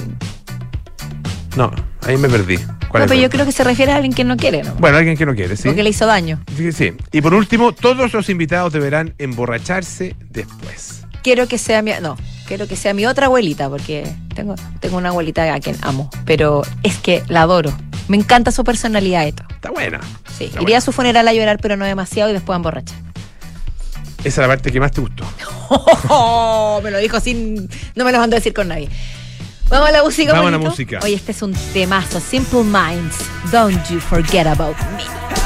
[1.56, 1.70] No,
[2.06, 2.56] ahí me perdí.
[2.88, 4.74] ¿Cuál No, pero yo creo que se refiere a alguien que no quiere, ¿no?
[4.76, 5.64] Bueno, alguien que no quiere, ¿sí?
[5.68, 6.40] Porque le hizo daño.
[6.56, 6.92] Sí, sí.
[7.12, 10.99] Y por último, todos los invitados deberán emborracharse después.
[11.22, 11.92] Quiero que sea mi.
[12.00, 16.10] No, quiero que sea mi otra abuelita, porque tengo, tengo una abuelita a quien amo.
[16.24, 17.72] Pero es que la adoro.
[18.08, 19.44] Me encanta su personalidad, esto.
[19.50, 20.00] Está buena.
[20.36, 22.98] Sí, Está iría a su funeral a llorar, pero no demasiado, y después a emborrachar.
[24.18, 25.24] Esa es la parte que más te gustó.
[26.82, 27.68] me lo dijo sin.
[27.94, 28.88] No me lo mandó a decir con nadie.
[29.68, 30.32] Vamos a la música.
[30.32, 30.98] Vamos a la música.
[31.02, 32.20] Oye, este es un temazo.
[32.20, 33.16] Simple Minds.
[33.52, 35.39] Don't you forget about me.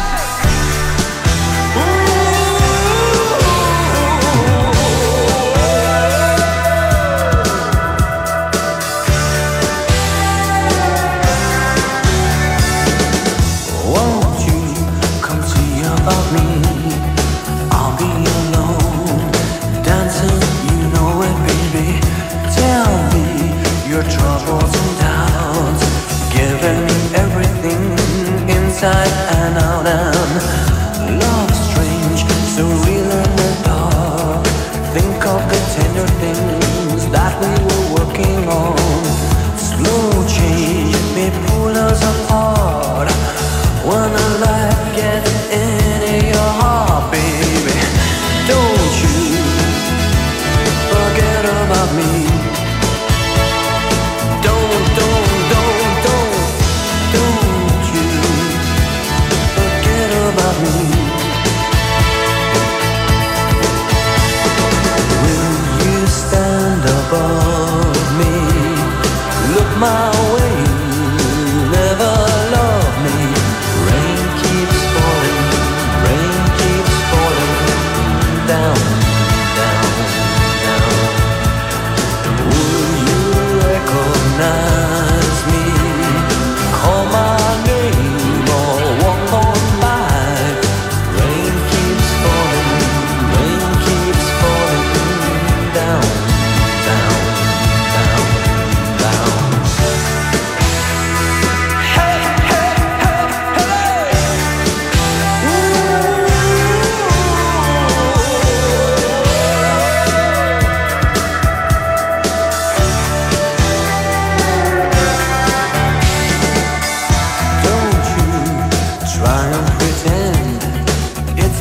[24.09, 24.84] Troubles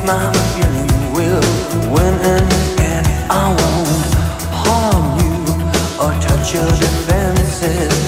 [0.03, 1.41] smile, feeling will
[1.93, 2.43] win in
[2.75, 2.91] the.
[3.29, 4.13] I won't
[4.61, 5.33] harm you
[6.03, 8.02] or touch your defenses.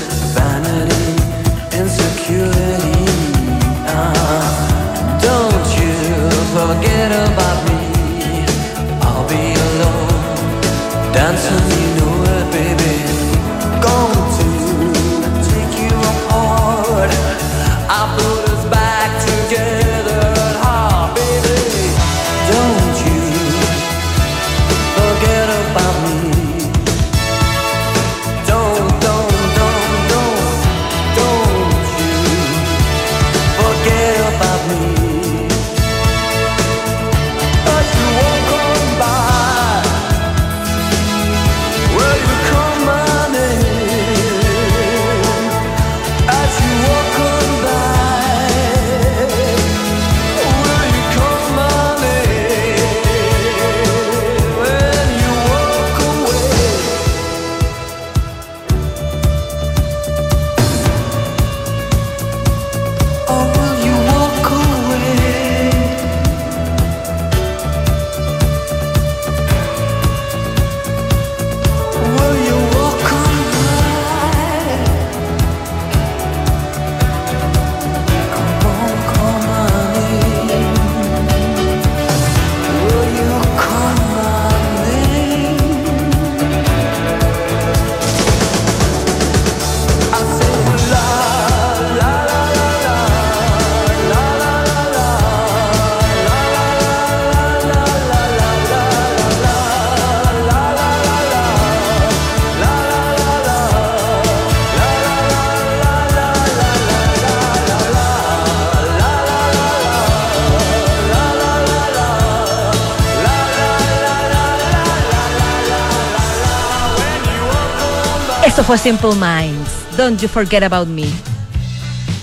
[118.68, 119.70] Fue Simple Minds.
[119.98, 121.06] Don't you forget about me.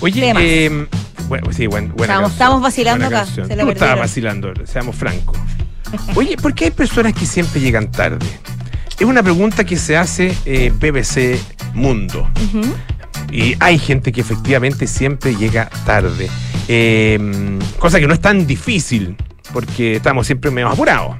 [0.01, 0.87] Oye, eh,
[1.27, 3.99] bueno, sí, buen- buena Estamos- estamos vacilando buena acá, se la perdieron.
[3.99, 5.37] vacilando, seamos francos.
[6.15, 8.25] Oye, ¿por qué hay personas que siempre llegan tarde?
[8.99, 11.39] Es una pregunta que se hace eh, BBC
[11.73, 12.29] Mundo.
[13.31, 16.29] Y hay gente que efectivamente siempre llega tarde.
[16.67, 19.15] Eh, cosa que no es tan difícil,
[19.51, 21.17] porque estamos siempre medio apurados.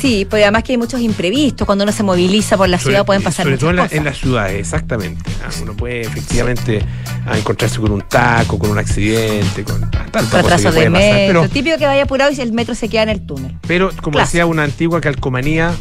[0.00, 1.64] Sí, porque además que hay muchos imprevistos.
[1.66, 3.82] Cuando uno se moviliza por la Sobre- ciudad pueden pasar Sobre muchas todo en, la-
[3.84, 3.98] cosas.
[3.98, 5.30] en las ciudades, exactamente.
[5.44, 6.82] Ah, uno puede efectivamente
[7.26, 10.90] ah, encontrarse con un taco, con un accidente, con tanta cosa que Retrasos puede de
[10.90, 11.12] pasar.
[11.14, 11.40] metro.
[11.42, 13.56] Pero, Típico que vaya apurado y el metro se queda en el túnel.
[13.66, 15.72] pero como decía una antigua calcomanía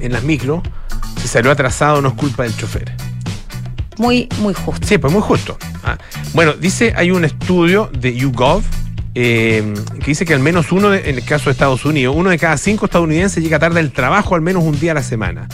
[0.00, 0.62] en las micro,
[1.20, 2.92] si salió atrasado no es culpa del chofer.
[3.98, 4.86] Muy, muy justo.
[4.86, 5.56] Sí, pues muy justo.
[5.84, 5.98] Ah,
[6.32, 8.62] Bueno, dice, hay un estudio de YouGov
[9.14, 12.30] eh, que dice que al menos uno, de- en el caso de Estados Unidos, uno
[12.30, 15.48] de cada cinco estadounidenses llega tarde al trabajo al menos un día a la semana.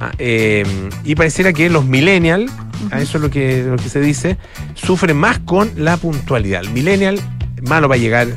[0.00, 0.64] Ah, eh,
[1.04, 2.52] y pareciera que los millennials,
[2.90, 4.36] a eso es lo que, lo que se dice,
[4.74, 6.60] sufren más con la puntualidad.
[6.62, 7.18] El millennial
[7.62, 8.28] malo va a llegar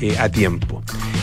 [0.00, 0.82] eh, a tiempo.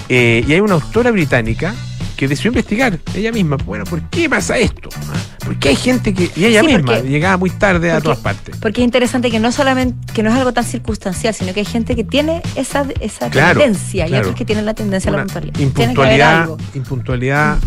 [0.09, 0.13] Y
[0.51, 1.73] hay una autora británica
[2.15, 4.89] que decidió investigar ella misma, bueno, ¿por qué pasa esto?
[4.93, 6.31] Ah, ¿Por qué hay gente que...
[6.35, 8.57] Y ella Sí, misma porque- llegaba muy tarde a porque- todas partes.
[8.57, 11.65] Porque es interesante que no solamente, que no es algo tan circunstancial, sino que hay
[11.65, 14.23] gente que tiene esa, esa Claro, tendencia y claro.
[14.23, 15.59] otros que tienen la tendencia a la puntualidad.
[15.59, 17.57] Impuntualidad, impuntualidad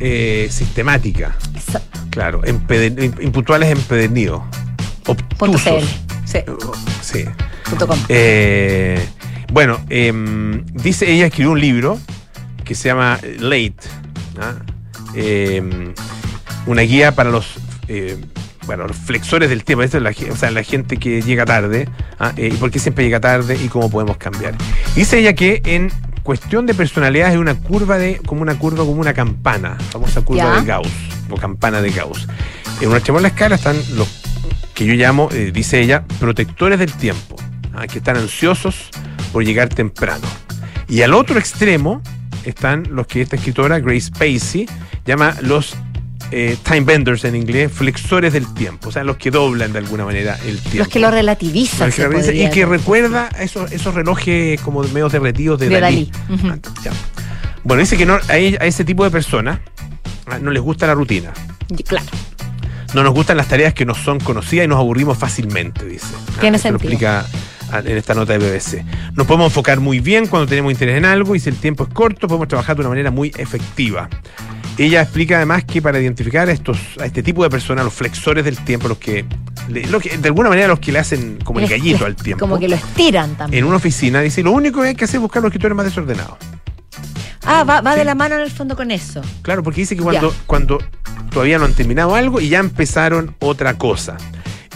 [0.00, 2.00] eh, sistemática, Exacto.
[2.10, 4.42] claro, empeden- im- impuntuales empedernidos,
[5.06, 5.84] obtusos.
[6.24, 6.38] Sí,
[7.00, 7.24] Sí.
[7.78, 7.98] com.
[8.08, 8.98] Eh,
[9.52, 11.98] bueno, em, dice ella escribió un libro
[12.64, 13.76] que se llama Late,
[14.40, 14.54] ¿ah?
[16.68, 18.16] Una guía para los eh,
[18.66, 21.88] bueno, los flexores del tiempo, Esa es la, o sea, la gente que llega tarde,
[22.18, 22.34] ¿ah?
[22.36, 24.54] Eh, y por qué siempre llega tarde y cómo podemos cambiar.
[24.94, 25.90] Dice ella que en
[26.22, 30.42] cuestión de personalidad es una curva de, como una curva, como una campana, famosa curva
[30.44, 30.60] Ya.
[30.60, 30.88] de Gauss,
[31.30, 32.28] o campana de Gauss.
[32.82, 34.22] En un extremo de la escala están los
[34.74, 37.36] que yo llamo, eh, dice ella, protectores del tiempo,
[37.74, 37.86] ¿ah?
[37.86, 38.90] que están ansiosos
[39.32, 40.28] por llegar temprano.
[40.90, 42.02] Y al otro extremo
[42.44, 44.68] están los que esta escritora, Grace Pacey,
[45.06, 45.74] llama los
[46.30, 50.04] eh, time benders en inglés, flexores del tiempo, o sea, los que doblan de alguna
[50.04, 50.78] manera el tiempo.
[50.78, 51.88] Los que lo relativizan.
[51.88, 56.10] Los que y que recuerda esos, esos relojes como medio derretidos de, De Dalí.
[56.28, 56.56] Ah.
[57.64, 59.60] Bueno, dice que no, a, ese tipo de personas
[60.26, 61.32] ah, no les gusta la rutina.
[61.76, 62.06] Y Claro.
[62.94, 66.06] No nos gustan las tareas que nos son conocidas y nos aburrimos fácilmente, dice.
[66.14, 66.90] Ah, Tiene lo sentido.
[66.90, 67.26] explica
[67.70, 68.84] ah, en esta nota de BBC.
[69.14, 71.90] Nos podemos enfocar muy bien cuando tenemos interés en algo y si el tiempo es
[71.92, 74.08] corto podemos trabajar de una manera muy efectiva.
[74.78, 78.44] Ella explica además que para identificar a, estos, a este tipo de personas, los flexores
[78.44, 79.24] del tiempo, los que,
[79.68, 82.40] le- los que- de alguna manera los que le hacen como el gallito al tiempo,
[82.40, 83.64] Como que lo estiran también.
[83.64, 85.84] en una oficina, dice, lo único que hay que hacer es buscar los escritores más
[85.86, 86.36] desordenados.
[87.44, 87.98] Ah, va, va Sí.
[87.98, 89.20] de la mano en el fondo con eso.
[89.42, 90.78] Claro, porque dice que cuando, cuando
[91.30, 94.16] todavía no han terminado algo y ya empezaron otra cosa.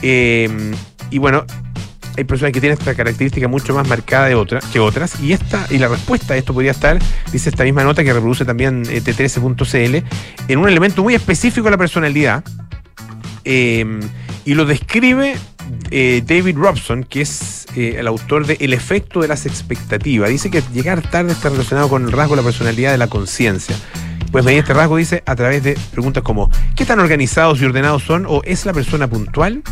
[0.03, 0.49] Eh,
[1.11, 1.45] y bueno,
[2.16, 4.29] hay personas que tienen esta característica mucho más marcada
[4.72, 5.20] que otras.
[5.20, 6.98] Y esta, y la respuesta a esto podría estar,
[7.33, 10.05] dice esta misma nota que reproduce también eh, T13.cl,
[10.48, 12.44] en un elemento muy específico de la personalidad.
[13.44, 14.01] Eh,
[14.44, 15.37] y lo describe
[15.90, 20.31] eh, David Robson, que es eh, el autor de El efecto de las expectativas.
[20.31, 23.77] Dice que llegar tarde está relacionado con el rasgo de la personalidad de la conciencia.
[24.31, 28.03] Pues medir este rasgo dice a través de preguntas como ¿qué tan organizados y ordenados
[28.03, 28.25] son?
[28.27, 29.62] o ¿es la persona puntual?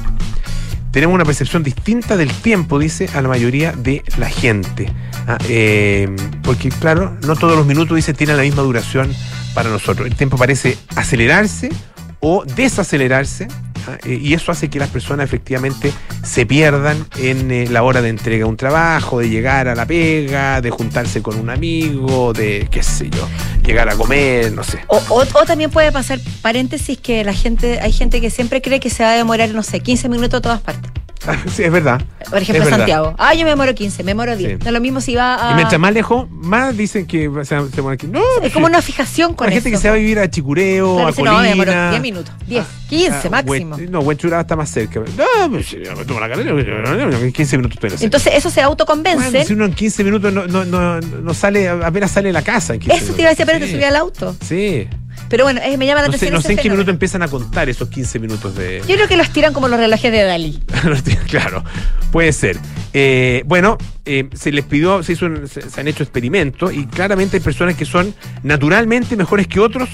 [0.91, 4.93] Tenemos una percepción distinta del tiempo, dice, a la mayoría de la gente.
[5.27, 6.09] Ah, eh,
[6.43, 9.15] porque, claro, no todos los minutos, dice, tienen la misma duración
[9.55, 10.09] para nosotros.
[10.09, 11.71] El tiempo parece acelerarse
[12.19, 13.47] o desacelerarse.
[13.89, 18.03] Ah, eh, y eso hace que las personas efectivamente se pierdan en eh, la hora
[18.03, 22.33] de entrega de un trabajo, de llegar a la pega, de juntarse con un amigo,
[22.33, 23.29] de qué sé yo,
[23.65, 24.81] llegar a comer, no sé.
[24.89, 28.81] O, o- o también puede pasar, paréntesis, que la gente, hay gente que siempre cree
[28.81, 30.91] que se va a demorar, no sé, 15 minutos a todas partes.
[31.55, 32.01] sí, es verdad.
[32.31, 32.67] Por ejemplo.
[32.67, 33.15] Santiago.
[33.19, 34.53] Ah, yo me demoro 15, me demoro 10.
[34.53, 34.57] Sí.
[34.63, 35.53] No es lo mismo si va a.
[35.53, 38.07] Y mientras más lejos, más dicen que se, se muere aquí.
[38.07, 40.95] No, es como una fijación con Hay gente que se va a vivir a Chicureo,
[40.95, 41.91] Claro, a dice, no, me demoro Colina.
[41.91, 42.35] 10 minutos.
[42.47, 43.77] 10, Ah, 15 ah, máximo.
[43.89, 45.01] No, Huenchuraba está más cerca.
[45.01, 48.05] No, pues, me tomo la carrera, en 15 minutos estoy en la cerca.
[48.05, 49.31] Entonces, eso se autoconvence.
[49.31, 52.43] Bueno, si uno en 15 minutos no, no, no, no sale, apenas sale de la
[52.43, 52.75] casa.
[52.75, 54.37] En 15 eso te iba a decir, pero te subí al auto.
[54.45, 54.89] Sí.
[55.29, 56.35] Pero bueno, eh, me llama la No sé, atención.
[56.35, 56.79] no sé en qué fenómeno.
[56.79, 58.83] minuto empiezan a contar esos 15 minutos de.
[58.89, 60.61] Yo creo que los tiran como los relojes de Dalí.
[61.29, 61.63] claro,
[62.11, 62.59] puede ser.
[62.93, 66.87] Eh, bueno, eh, se les pidió, se, hizo un- se, se han hecho experimentos y
[66.87, 68.13] claramente hay personas que son
[68.43, 69.89] naturalmente mejores que otros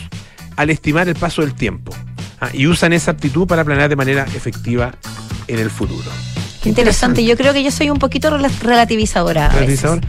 [0.57, 1.93] al estimar el paso del tiempo.
[2.41, 4.93] Ah, y usan esa aptitud para planear de manera efectiva
[5.49, 6.11] en el futuro.
[6.63, 7.25] Qué interesante.
[7.25, 9.49] Yo creo que yo soy un poquito rela- relativizadora.
[9.49, 10.01] ¿Relativizador?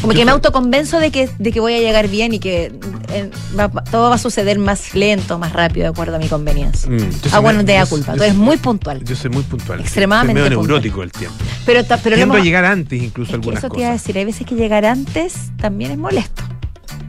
[0.00, 2.72] Como que me autoconvenzo de que, de que voy a llegar bien y que
[3.12, 6.88] eh, va- todo va a suceder más lento, más rápido, de acuerdo a mi conveniencia.
[6.88, 6.98] Mm,
[7.32, 8.14] Ah, bueno, te da culpa.
[8.14, 9.02] Tú eres muy puntual.
[9.04, 9.80] Yo soy muy puntual.
[9.80, 10.80] Extremadamente Soy medio puntual.
[10.82, 11.36] neurótico el tiempo.
[11.66, 13.90] Pero, pero Tiendo a hemos- llegar antes incluso es que algunas eso te iba a
[13.92, 14.02] cosas.
[14.04, 14.18] decir.
[14.18, 16.42] Hay veces que llegar antes también es molesto.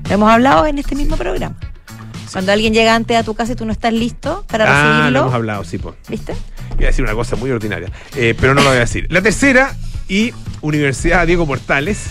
[0.09, 1.55] Lo hemos hablado en este mismo programa.
[2.31, 4.89] Cuando alguien llega antes a tu casa y tú no estás listo para Ah, lo
[4.93, 5.79] recibirlo, hemos hablado, sí.
[6.07, 6.33] ¿viste?
[6.77, 9.07] Iba a decir una cosa muy ordinaria, eh, pero no lo voy a decir.
[9.09, 9.75] La tercera
[10.07, 12.07] y Universidad Diego Portales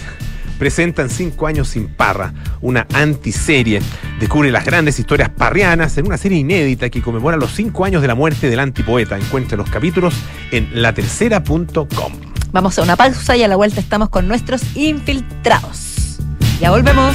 [0.59, 3.81] presentan Cinco años sin parra, una antiserie.
[4.19, 8.09] Descubre las grandes historias parrianas en una serie inédita que conmemora los cinco años de
[8.09, 9.17] la muerte del antipoeta.
[9.17, 10.15] Encuentra los capítulos
[10.51, 12.13] en latercera.com.
[12.51, 16.19] Vamos a una pausa y a la vuelta estamos con nuestros infiltrados.
[16.61, 17.15] Ya volvemos.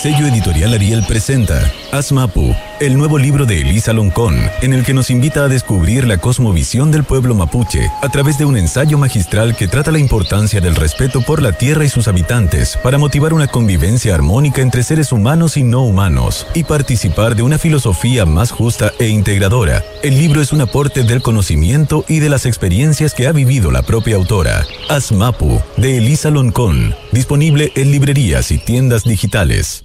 [0.00, 5.10] Sello Editorial Ariel presenta Asmapu, el nuevo libro de Elisa Loncón, en el que nos
[5.10, 9.68] invita a descubrir la cosmovisión del pueblo mapuche a través de un ensayo magistral que
[9.68, 14.14] trata la importancia del respeto por la tierra y sus habitantes para motivar una convivencia
[14.14, 19.08] armónica entre seres humanos y no humanos y participar de una filosofía más justa e
[19.08, 19.84] integradora.
[20.02, 23.82] El libro es un aporte del conocimiento y de las experiencias que ha vivido la
[23.82, 24.64] propia autora.
[24.88, 29.84] Asmapu, de Elisa Loncón, disponible en librerías y tiendas digitales.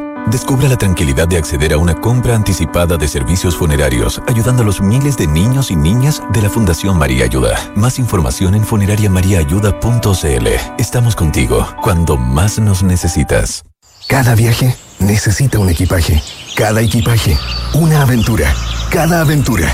[0.27, 4.81] Descubra la tranquilidad de acceder a una compra anticipada de servicios funerarios, ayudando a los
[4.81, 7.57] miles de niños y niñas de la Fundación María Ayuda.
[7.75, 10.47] Más información en funerariamariaayuda.cl.
[10.77, 13.63] Estamos contigo cuando más nos necesitas.
[14.07, 16.21] Cada viaje necesita un equipaje.
[16.55, 17.37] Cada equipaje,
[17.73, 18.53] una aventura.
[18.89, 19.73] Cada aventura,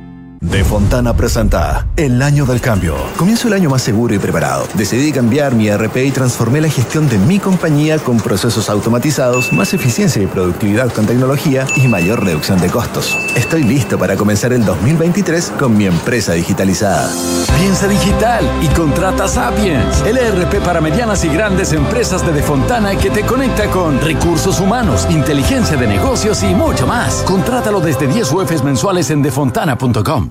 [0.41, 2.95] De Fontana presenta El Año del Cambio.
[3.15, 4.67] Comienzo el año más seguro y preparado.
[4.73, 9.75] Decidí cambiar mi RP y transformé la gestión de mi compañía con procesos automatizados, más
[9.75, 13.15] eficiencia y productividad con tecnología y mayor reducción de costos.
[13.35, 17.07] Estoy listo para comenzar el 2023 con mi empresa digitalizada.
[17.59, 22.97] Piensa digital y contrata Sapiens, el ERP para medianas y grandes empresas de De Fontana
[22.97, 27.21] que te conecta con recursos humanos, inteligencia de negocios y mucho más.
[27.27, 30.30] Contrátalo desde 10 UFs mensuales en defontana.com.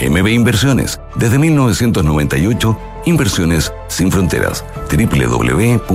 [0.00, 4.64] MB Inversiones, desde 1998, Inversiones sin fronteras.
[4.90, 5.86] www.mbi.cl.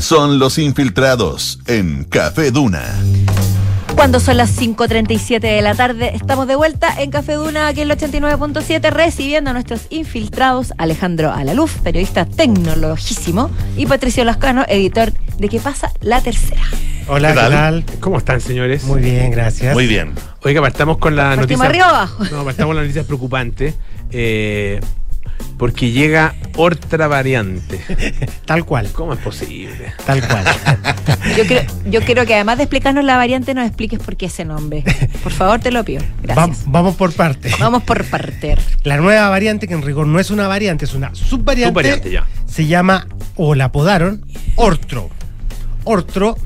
[0.00, 2.94] Son los infiltrados en Café Duna.
[3.94, 7.90] Cuando son las 5.37 de la tarde, estamos de vuelta en Café Duna, aquí en
[7.90, 15.48] el 89.7, recibiendo a nuestros infiltrados, Alejandro Alaluf, periodista tecnologísimo, y Patricio Lascano, editor de
[15.48, 15.90] ¿Qué pasa?
[16.00, 16.62] La tercera.
[17.08, 17.50] Hola, ¿Qué ¿qué tal?
[17.52, 17.84] tal?
[18.00, 18.84] ¿Cómo están, señores?
[18.84, 19.74] Muy bien, gracias.
[19.74, 20.12] Muy bien.
[20.42, 21.66] Oiga, partamos con la Partimos noticia.
[21.66, 22.24] arriba o abajo.
[22.24, 23.74] No, partamos con la noticia preocupante.
[24.10, 24.80] eh,
[25.58, 27.80] porque llega otra variante.
[28.44, 29.92] Tal cual, ¿Cómo es posible?
[30.06, 30.44] tal cual.
[31.36, 34.44] Yo creo, yo quiero que además de explicarnos la variante, nos expliques por qué ese
[34.44, 34.82] nombre.
[35.22, 36.02] Por favor, te lo pido.
[36.02, 36.62] Va- Gracias.
[36.66, 37.50] vamos por parte.
[37.58, 38.56] Vamos por parte.
[38.82, 42.26] La nueva variante, que en rigor no es una variante, es una subvariante, Subvariante, ya.
[42.46, 43.06] se llama,
[43.36, 44.24] o la apodaron,
[44.56, 45.08] Ortro.
[45.84, 46.36] Ortro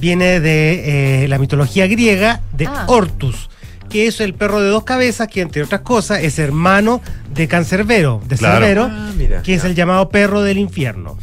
[0.00, 2.84] viene de eh, la mitología griega de Ah.
[2.88, 3.48] Ortus,
[3.92, 7.00] que es el perro de dos cabezas, que entre otras cosas es hermano
[7.34, 8.54] de Cancerbero, de Claro.
[8.60, 9.42] Cerbero, Ah, mira.
[9.42, 11.18] que es el llamado perro del infierno.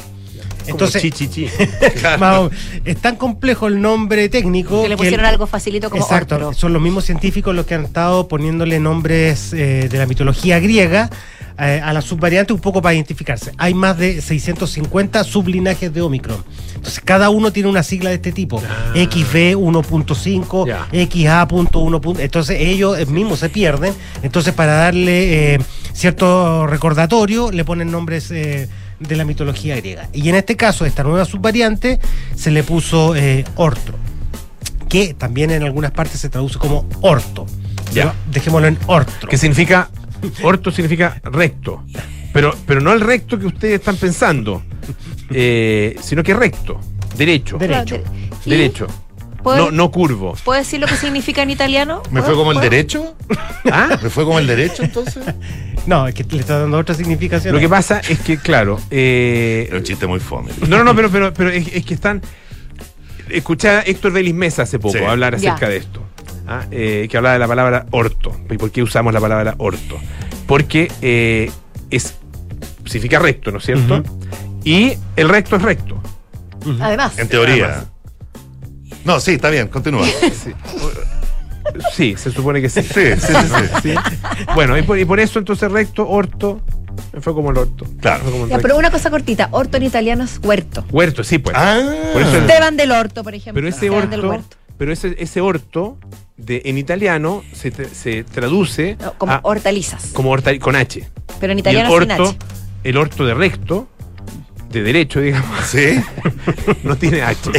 [0.69, 1.49] Entonces, chi, chi, chi.
[2.21, 2.51] más o-
[2.85, 6.53] es tan complejo el nombre técnico Que le el- pusieron algo facilito como Exacto, Ortro.
[6.53, 11.11] son los mismos científicos los que han estado poniéndole nombres eh, de la mitología griega
[11.59, 13.53] eh, a la subvariante un poco para identificarse.
[13.59, 16.45] Hay más de 650 sublinajes de Omicron.
[16.75, 18.63] Entonces cada uno tiene una sigla de este tipo.
[18.67, 18.93] Ah.
[18.95, 20.89] XB 1.5, Ya.
[20.93, 22.19] XA.1.
[22.19, 23.95] Entonces ellos eh, mismos se pierden.
[24.23, 25.59] Entonces para darle eh,
[25.93, 28.31] cierto recordatorio le ponen nombres...
[28.31, 28.69] eh,
[29.03, 30.09] de la mitología griega.
[30.13, 31.99] Y en este caso, esta nueva subvariante
[32.37, 33.97] se le puso eh, Ortro
[34.93, 37.47] que también en algunas partes se traduce como orto.
[37.95, 38.15] Ya.
[38.31, 39.27] Dejémoslo en ortro.
[39.27, 39.89] Que significa,
[40.43, 41.85] orto significa recto.
[42.33, 44.62] Pero, pero no el recto que ustedes están pensando,
[45.31, 46.81] eh, sino que recto,
[47.16, 47.59] derecho.
[47.59, 47.97] Derecho.
[48.03, 48.12] Claro,
[48.45, 48.87] de- Derecho.
[49.43, 50.35] ¿Puedo, No, no curvo.
[50.45, 52.03] ¿Puedo decir lo que significa en italiano?
[52.12, 52.70] ¿Me fue como el ¿Puedo?
[52.70, 53.16] derecho?
[53.73, 53.99] ¿Ah?
[54.01, 55.25] ¿Me fue como el derecho entonces?
[55.85, 57.53] No, es que le está dando otra significación.
[57.53, 58.79] Lo que pasa es que, claro.
[58.91, 60.53] eh, Era un chiste muy fome.
[60.68, 62.23] no, no, no, pero, pero, pero es, es que están.
[63.29, 65.05] Escuché a Héctor Vélez Mesa hace poco Sí.
[65.05, 65.51] hablar Ya.
[65.55, 66.03] acerca de esto.
[66.61, 66.67] ¿Ah?
[66.71, 68.33] Eh, que hablaba de la palabra orto.
[68.51, 69.99] ¿Y por qué usamos la palabra orto?
[70.47, 71.51] Porque eh,
[71.91, 72.17] es
[72.85, 74.03] significa recto, ¿no es cierto?
[74.65, 76.01] Y el recto es recto.
[76.81, 77.19] Además.
[77.19, 77.85] En teoría.
[79.05, 80.07] No, sí, está bien, continúa.
[80.43, 80.53] Sí.
[81.95, 82.83] Sí, se supone que sí.
[82.83, 83.95] Sí, sí, sí, sí.
[84.55, 86.61] Bueno, y por, y por eso entonces recto, orto,
[87.13, 87.87] Me fue como el orto.
[88.01, 88.25] Claro.
[88.25, 90.85] Como el Ya, pero una cosa cortita, orto en italiano es huerto.
[90.91, 91.57] Huerto, sí, pues.
[91.57, 91.81] Ah.
[92.13, 93.55] Por eso Esteban del Orto, por ejemplo.
[93.55, 94.57] pero ese Esteban del Huerto.
[94.79, 95.99] Pero ese, ese orto
[96.37, 100.07] de, en italiano se, tra- se traduce No, como a- hortalizas.
[100.12, 101.09] como horta- con H.
[101.41, 102.39] Pero en Y italiano el sin orto, H.
[102.85, 103.89] el orto de recto,
[104.70, 106.01] de derecho, digamos, Sí.
[106.85, 107.51] no tiene H.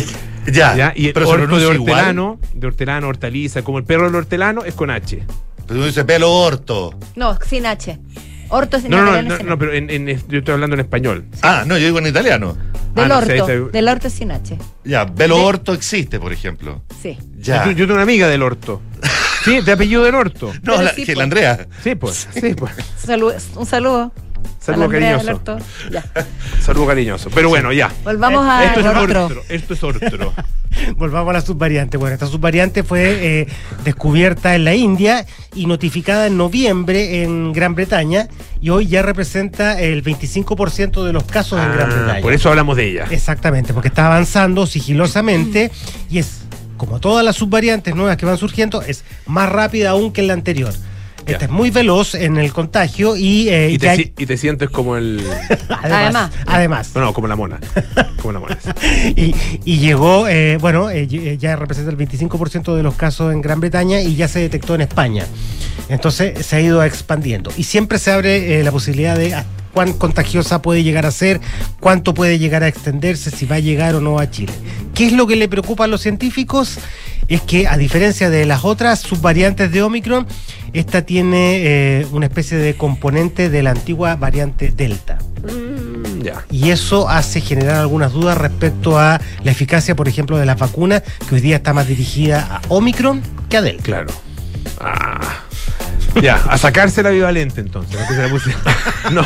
[0.51, 0.75] Ya.
[0.75, 0.93] ¿Ya?
[0.95, 1.79] Y el pero orto de igual.
[1.79, 5.23] hortelano, de hortelano, hortaliza, como el perro del hortelano, es con H.
[5.65, 6.93] Pero uno dice pelo orto.
[7.15, 7.97] No, sin H.
[8.53, 11.25] Orto No, no, no, no, pero en, en- yo estoy hablando en español.
[11.41, 12.55] Ah, no, yo digo en italiano.
[12.93, 13.69] Del Ah, no ahí orto.
[13.69, 14.57] Del orto sin H.
[14.83, 16.83] Ya, velo De- orto existe, por ejemplo.
[17.01, 17.17] Sí.
[17.37, 17.65] Ya.
[17.65, 18.81] Yo, yo tengo una amiga del orto.
[19.43, 20.53] Sí, de apellido del orto.
[20.61, 21.17] no, la, sí, que pues.
[21.17, 21.67] la Andrea.
[21.83, 22.71] Sí, pues, sí, pues.
[22.97, 24.13] Saludo- un saludo.
[24.59, 25.41] Saludo a cariñoso.
[26.61, 27.29] Saludo cariñoso.
[27.33, 27.91] Pero bueno, ya.
[28.03, 29.25] Volvamos Esto es otro.
[29.25, 29.41] ortro.
[29.49, 30.33] Esto es ortro.
[30.97, 31.97] Volvamos a la subvariante.
[31.97, 33.47] Bueno, esta subvariante fue eh,
[33.83, 38.27] descubierta en la India y notificada en noviembre en Gran Bretaña
[38.61, 42.21] y hoy ya representa el 25% de los casos en Gran Ah, Bretaña.
[42.21, 43.07] por eso hablamos de ella.
[43.11, 45.71] Exactamente, porque está avanzando sigilosamente
[46.09, 46.41] y es,
[46.77, 50.73] como todas las subvariantes nuevas que van surgiendo, es más rápida aún que la anterior.
[51.25, 51.33] Ya.
[51.33, 54.25] Esta es muy veloz en el contagio y, eh, Y ya te, hay- si- y
[54.25, 55.21] te sientes como el.
[55.69, 56.91] además, además.
[56.95, 57.59] No, no, como la mona.
[58.21, 58.57] Como la mona.
[59.15, 63.41] y, y llegó, eh, bueno, eh, ll- ya representa el 25% de los casos en
[63.41, 65.25] Gran Bretaña y ya se detectó en España.
[65.89, 67.51] Entonces se ha ido expandiendo.
[67.57, 69.35] Y siempre se abre eh, la posibilidad de
[69.73, 71.41] cuán contagiosa puede llegar a ser,
[71.79, 74.53] cuánto puede llegar a extenderse, si va a llegar o no a Chile.
[74.93, 76.77] ¿Qué es lo que le preocupa a los científicos?
[77.33, 80.27] Es que a diferencia de las otras subvariantes de Omicron,
[80.71, 81.61] esta tiene
[82.01, 85.17] eh, una especie de componente de la antigua variante Delta.
[86.21, 86.45] Ya.
[86.51, 91.01] Y eso hace generar algunas dudas respecto a la eficacia, por ejemplo, de las vacunas,
[91.27, 93.83] que hoy día está más dirigida a Omicron que a Delta.
[93.83, 94.13] Claro.
[94.79, 95.39] Ah.
[96.21, 97.99] Ya, a sacarse la bivalente entonces.
[99.11, 99.23] ¿no?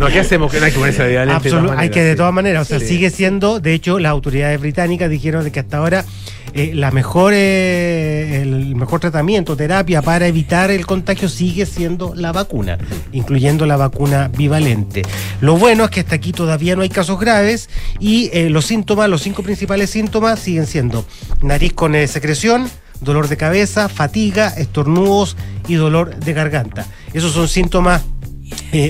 [0.00, 0.06] No.
[0.08, 0.50] ¿qué hacemos?
[0.50, 1.50] Que no hay que ponerse la bivalente.
[1.50, 2.86] de Absolu- todas hay que de maneras, todas maneras, o sea, Sí.
[2.86, 6.06] sigue siendo, de hecho, las autoridades británicas dijeron de que hasta ahora
[6.52, 12.32] eh, la mejor, eh, el mejor tratamiento, terapia para evitar el contagio sigue siendo la
[12.32, 12.78] vacuna,
[13.12, 15.02] incluyendo la vacuna bivalente.
[15.40, 17.70] Lo bueno es que hasta aquí todavía no hay casos graves
[18.00, 21.04] y eh, los síntomas, los cinco principales síntomas siguen siendo
[21.40, 22.68] nariz con secreción,
[23.00, 25.36] dolor de cabeza, fatiga, estornudos
[25.68, 26.86] y dolor de garganta.
[27.12, 28.02] Esos son síntomas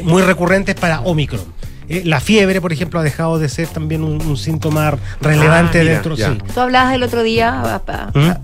[0.05, 1.60] muy recurrentes para Omicron.
[1.91, 5.83] Eh, la fiebre, por ejemplo, ha dejado de ser también un, un síntoma relevante Ah,
[5.83, 6.15] mira, dentro.
[6.15, 6.31] ya.
[6.33, 6.39] Sí.
[6.55, 8.31] Tú hablabas el otro día, a- a- ¿Mm?
[8.31, 8.41] a-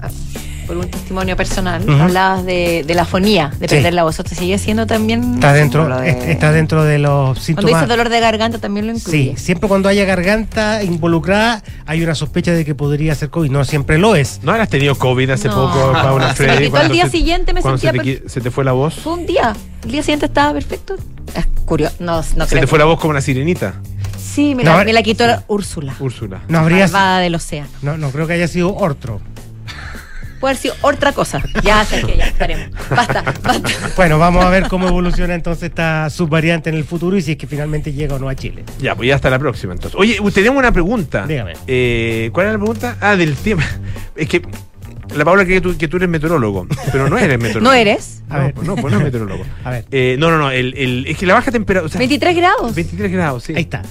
[0.67, 1.93] por un testimonio personal, Ujú.
[2.03, 3.75] hablabas de, de la fonía, de Sí.
[3.77, 4.19] perder la voz.
[4.19, 5.35] ¿Esto sigue siendo también?
[5.35, 7.73] Está dentro, de- est- está dentro de los Cuando síntomas.
[7.75, 9.35] dices dolor de garganta también lo incluye.
[9.37, 13.51] Sí, siempre cuando haya garganta involucrada hay una sospecha de que podría ser COVID.
[13.51, 14.41] No siempre lo es.
[14.43, 15.55] ¿No habrás tenido COVID hace No.
[15.55, 16.59] poco, Paula Se me Freddy?
[16.64, 18.73] quitó cuando al día se- siguiente, me cuando sentía se te, se te fue la
[18.73, 18.95] voz.
[18.95, 19.55] Fue un día.
[19.85, 20.97] El día siguiente estaba perfecto.
[21.35, 21.95] Es curioso.
[22.01, 22.61] No, no Se creo.
[22.61, 23.75] te fue la voz como una sirenita.
[24.19, 25.95] Sí, me, No, la, me la quitó la Úrsula.
[25.99, 26.43] Úrsula.
[26.49, 26.85] No habría.
[26.85, 27.69] Malvada del océano.
[27.83, 29.21] No, no creo que haya sido otro.
[30.41, 31.43] Puede haber sido otra cosa.
[31.62, 32.68] Ya sé que ya estaremos.
[32.91, 33.70] Basta, basta.
[33.97, 37.37] Bueno, vamos a ver cómo evoluciona entonces esta subvariante en el futuro y si es
[37.39, 38.64] que finalmente llega o no a Chile.
[38.78, 39.99] Ya, pues ya hasta la próxima entonces.
[39.99, 41.26] Oye, tenemos una pregunta.
[41.26, 41.55] Dígame.
[41.66, 42.97] Eh, ¿Cuál era la pregunta?
[43.01, 43.64] Ah, del tema.
[44.14, 44.43] Es que
[45.14, 47.70] la Paula cree que tú, que tú eres meteorólogo, pero no eres meteorólogo.
[47.70, 48.22] ¿No eres?
[48.28, 48.55] A No, ver.
[48.55, 49.45] pues no, pues no es meteorólogo.
[49.64, 50.51] A ver, Eh, no, no, no.
[50.51, 51.87] El, el- es que la baja temperatura.
[51.87, 52.74] o sea, 23 grados.
[52.74, 53.53] 23 grados, sí.
[53.55, 53.82] ahí está.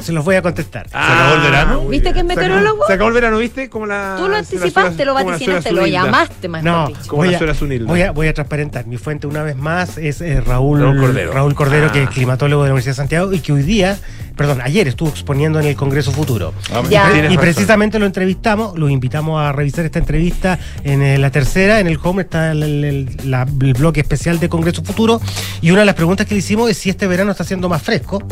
[0.00, 0.86] Se los voy a contestar.
[0.92, 1.80] acabó el verano?
[1.82, 2.86] muy ¿Viste que es Se meteorólogo?
[2.86, 3.68] Se acabó el verano, ¿viste?
[3.68, 4.14] Como la.
[4.18, 6.90] Tú lo la anticipaste, suela- lo vaticinaste, lo llamaste, más No.
[7.06, 7.38] Como voy a,
[7.86, 8.86] voy, a, voy a transparentar.
[8.86, 11.32] Mi fuente, una vez más, es eh, Raúl, Raúl Cordero.
[11.32, 12.12] Raúl Cordero, que es Ah.
[12.12, 13.98] climatólogo de la Universidad de Santiago y que hoy día,
[14.36, 16.52] perdón, ayer estuvo exponiendo en el Congreso Futuro.
[16.72, 17.36] Ah, Y razón.
[17.38, 21.98] precisamente lo entrevistamos, lo invitamos a revisar esta entrevista en eh, la tercera, en el
[22.02, 25.20] home está el, el- el- la- el bloque especial de Congreso Futuro
[25.62, 27.82] y una de las preguntas que le hicimos es si este verano está siendo más
[27.82, 28.22] fresco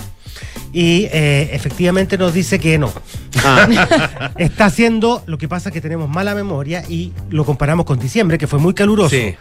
[0.73, 2.93] y eh, efectivamente nos dice que no.
[4.39, 8.39] está haciendo, lo que pasa es que tenemos mala memoria y lo comparamos con diciembre,
[8.39, 9.35] que fue muy caluroso, Sí.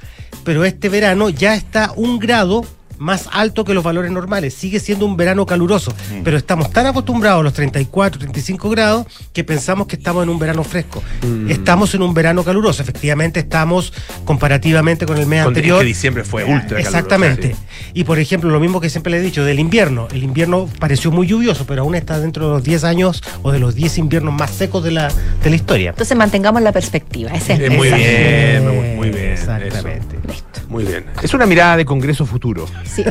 [0.44, 2.66] pero este verano ya está un grado
[3.02, 4.54] más alto que los valores normales.
[4.54, 5.92] Sigue siendo un verano caluroso,
[6.24, 10.38] pero estamos tan acostumbrados a los 34, 35 grados que pensamos que estamos en un
[10.38, 11.02] verano fresco.
[11.24, 11.50] Mm.
[11.50, 12.84] Estamos en un verano caluroso.
[12.84, 13.92] Efectivamente, estamos
[14.24, 15.80] comparativamente con el mes Con- es anterior.
[15.80, 17.56] que diciembre fue ultra caluroso, Exactamente.
[17.56, 17.60] sí.
[17.96, 20.08] Y por ejemplo, lo mismo que siempre le he dicho del invierno.
[20.12, 23.58] El invierno pareció muy lluvioso, pero aún está dentro de los 10 años o de
[23.58, 25.12] los 10 inviernos más secos de la,
[25.44, 25.90] de la historia.
[25.90, 27.32] Entonces mantengamos la perspectiva.
[27.32, 29.32] Ese es muy bien, muy, muy bien.
[29.32, 30.18] Exactamente.
[30.30, 30.44] eso.
[30.72, 31.06] Muy bien.
[31.22, 32.66] Es una mirada de Congreso Futuro.
[32.86, 33.04] Sí.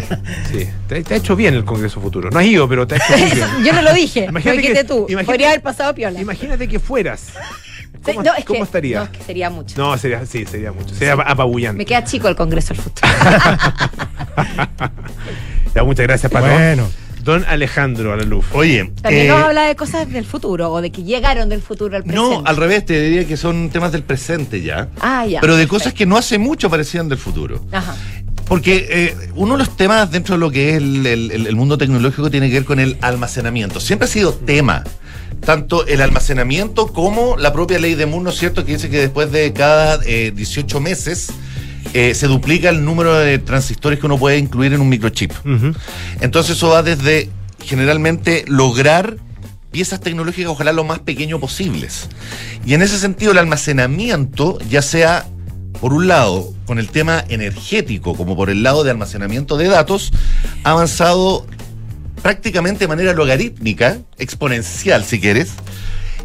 [0.50, 0.66] Sí.
[0.88, 2.30] Te, te ha hecho bien el Congreso Futuro.
[2.30, 3.46] No has ido, pero te ha hecho muy bien.
[3.64, 4.24] Yo no lo dije.
[4.30, 5.06] Imagínate lo dijiste que- tú.
[5.10, 6.18] imagínate- Podría haber pasado piola.
[6.20, 7.20] Imagínate que fueras.
[7.22, 8.98] Sí, ¿Cómo, no, es cómo que- estaría?
[9.00, 9.76] No, es que sería mucho.
[9.76, 10.94] No, sería, sí, sería mucho.
[10.94, 11.76] Sería apabullante.
[11.76, 13.08] Me queda chico el Congreso del Futuro.
[15.74, 16.46] Ya, muchas gracias, Pato.
[16.46, 16.88] Bueno.
[17.22, 18.54] Don Alejandro Alaluf.
[18.54, 21.96] Oye, También eh, nos habla de cosas del futuro o de que llegaron del futuro
[21.96, 22.34] al presente.
[22.36, 24.88] no, al revés, te diría que son temas del presente ya.
[25.00, 25.40] Ah, ya.
[25.40, 27.64] Pero de cosas que no hace mucho parecían del futuro.
[27.72, 27.94] Ajá.
[28.46, 31.56] Porque eh, uno de los temas dentro de lo que es el, el- el- el
[31.56, 33.78] mundo tecnológico tiene que ver con el almacenamiento.
[33.80, 34.82] Siempre ha sido tema.
[35.44, 38.64] Tanto el almacenamiento como la propia ley de Moore, ¿no es cierto?
[38.64, 41.28] Que dice que después de cada eh, 18 meses
[41.94, 45.32] eh, se duplica el número de transistores que uno puede incluir en un microchip.
[46.20, 47.28] Entonces eso va desde
[47.64, 49.16] generalmente lograr
[49.70, 52.08] piezas tecnológicas ojalá lo más pequeño posibles.
[52.64, 55.26] Y en ese sentido el almacenamiento, ya sea
[55.80, 60.12] por un lado con el tema energético como por el lado de almacenamiento de datos,
[60.64, 61.46] ha avanzado
[62.22, 65.52] prácticamente de manera logarítmica, exponencial si quieres,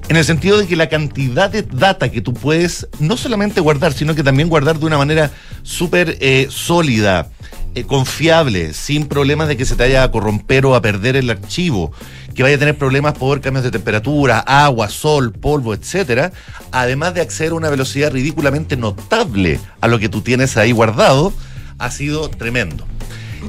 [0.07, 3.93] en el sentido de que la cantidad de data que tú puedes no solamente guardar,
[3.93, 5.31] sino que también guardar de una manera
[5.63, 7.29] súper eh, sólida,
[7.73, 11.29] eh, confiable, sin problemas de que se te vaya a corromper o a perder el
[11.29, 11.91] archivo,
[12.35, 16.31] que vaya a tener problemas por cambios de temperatura, agua, sol, polvo, etcétera,
[16.71, 21.33] además de acceder a una velocidad ridículamente notable a lo que tú tienes ahí guardado,
[21.79, 22.85] ha sido tremendo.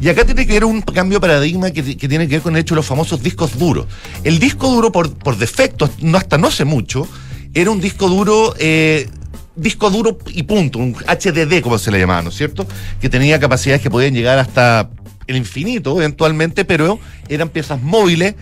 [0.00, 2.60] Y acá tiene que ver un cambio de paradigma que, tiene que ver con el
[2.60, 3.86] hecho de los famosos discos duros.
[4.24, 7.08] El disco duro, por, por defecto, no hasta no hace mucho,
[7.54, 9.08] era un disco duro, eh,
[9.54, 12.66] disco duro y punto, un HDD como se le llamaba, ¿no es cierto?
[13.00, 14.90] Que tenía capacidades que podían llegar hasta
[15.26, 18.34] el infinito eventualmente, pero eran piezas móviles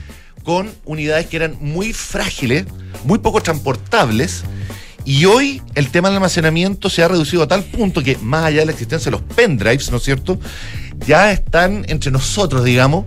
[0.42, 2.66] con unidades que eran muy frágiles,
[3.04, 4.44] muy poco transportables.
[5.06, 8.60] Y hoy el tema del almacenamiento se ha reducido a tal punto que, más allá
[8.60, 10.38] de la existencia de los pendrives, ¿no es cierto?
[11.06, 13.04] Ya están entre nosotros, digamos,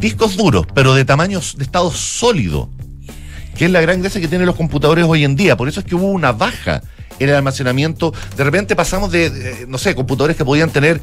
[0.00, 2.68] discos duros, pero de tamaños de estado sólido,
[3.56, 5.56] que es la gran gracia que tienen los computadores hoy en día.
[5.56, 6.82] Por eso es que hubo una baja
[7.18, 8.12] en el almacenamiento.
[8.36, 11.00] De repente pasamos de, eh, no sé, computadores que podían tener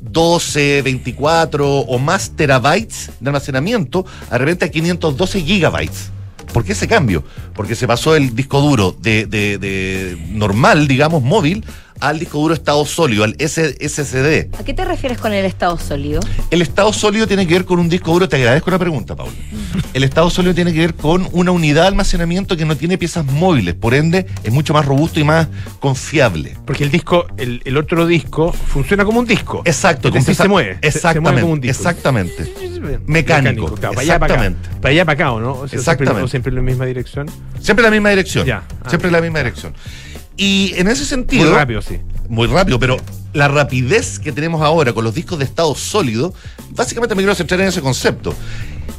[0.00, 6.10] 12, 24 o más terabytes de almacenamiento, de repente a 512 gigabytes.
[6.52, 7.24] ¿Por qué ese cambio?
[7.54, 11.64] Porque se pasó el disco duro de, de- de normal, digamos, móvil,
[12.00, 14.48] al disco duro estado sólido, al SSD.
[14.58, 16.20] ¿A qué te refieres con el estado sólido?
[16.50, 19.32] El estado sólido tiene que ver con un disco duro, te agradezco la pregunta, Paula.
[19.94, 23.24] El estado sólido tiene que ver con una unidad de almacenamiento que no tiene piezas
[23.24, 25.48] móviles, por ende es mucho más robusto y más
[25.80, 26.56] confiable.
[26.66, 29.62] Porque el disco, el, el otro disco, funciona como un disco.
[29.64, 30.78] Exacto, pieza- se mueve.
[30.82, 31.80] se Exactamente, mueve como un disco.
[31.82, 32.52] exactamente.
[33.06, 34.44] Mecánico, claro, para allá para acá.
[34.46, 34.80] exactamente.
[34.80, 35.52] Para allá para acá, ¿o no?
[35.54, 36.06] O sea, Exactamente.
[36.06, 37.26] Siempre, o siempre en la misma dirección.
[37.60, 38.46] Siempre en la misma dirección.
[38.46, 38.62] Ya.
[38.84, 38.88] Ah.
[38.88, 39.72] Siempre en la misma dirección.
[40.36, 41.46] Y en ese sentido.
[41.46, 41.98] Muy rápido, sí.
[42.28, 42.96] Muy rápido, pero
[43.32, 46.34] la rapidez que tenemos ahora con los discos de estado sólido,
[46.70, 48.34] básicamente me quiero centrar en ese concepto.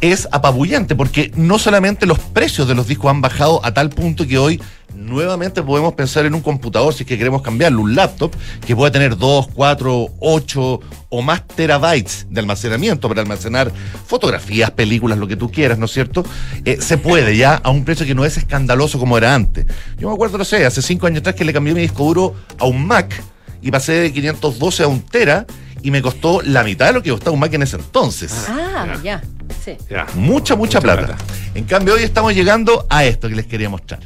[0.01, 4.27] Es apabullante porque no solamente los precios de los discos han bajado a tal punto
[4.27, 4.61] que hoy
[4.97, 8.35] nuevamente podemos pensar en un computador si es que queremos cambiarlo, un laptop
[8.65, 10.79] que pueda tener 2, 4, 8
[11.09, 13.71] o más terabytes de almacenamiento para almacenar
[14.05, 16.25] fotografías, películas, lo que tú quieras, ¿no es cierto?
[16.65, 19.65] Eh, se puede ya a un precio que no es escandaloso como era antes.
[19.97, 22.35] Yo me acuerdo, no sé, hace 5 años atrás que le cambié mi disco duro
[22.57, 23.23] a un Mac
[23.61, 25.45] y pasé de 512 a un tera
[25.81, 28.33] y me costó la mitad de lo que costaba un Mac en ese entonces.
[28.49, 29.21] Ah, ya.
[29.63, 29.77] Sí.
[30.15, 31.15] Mucha, mucha, plata.
[31.53, 33.99] En cambio, hoy estamos llegando a esto que les quería mostrar.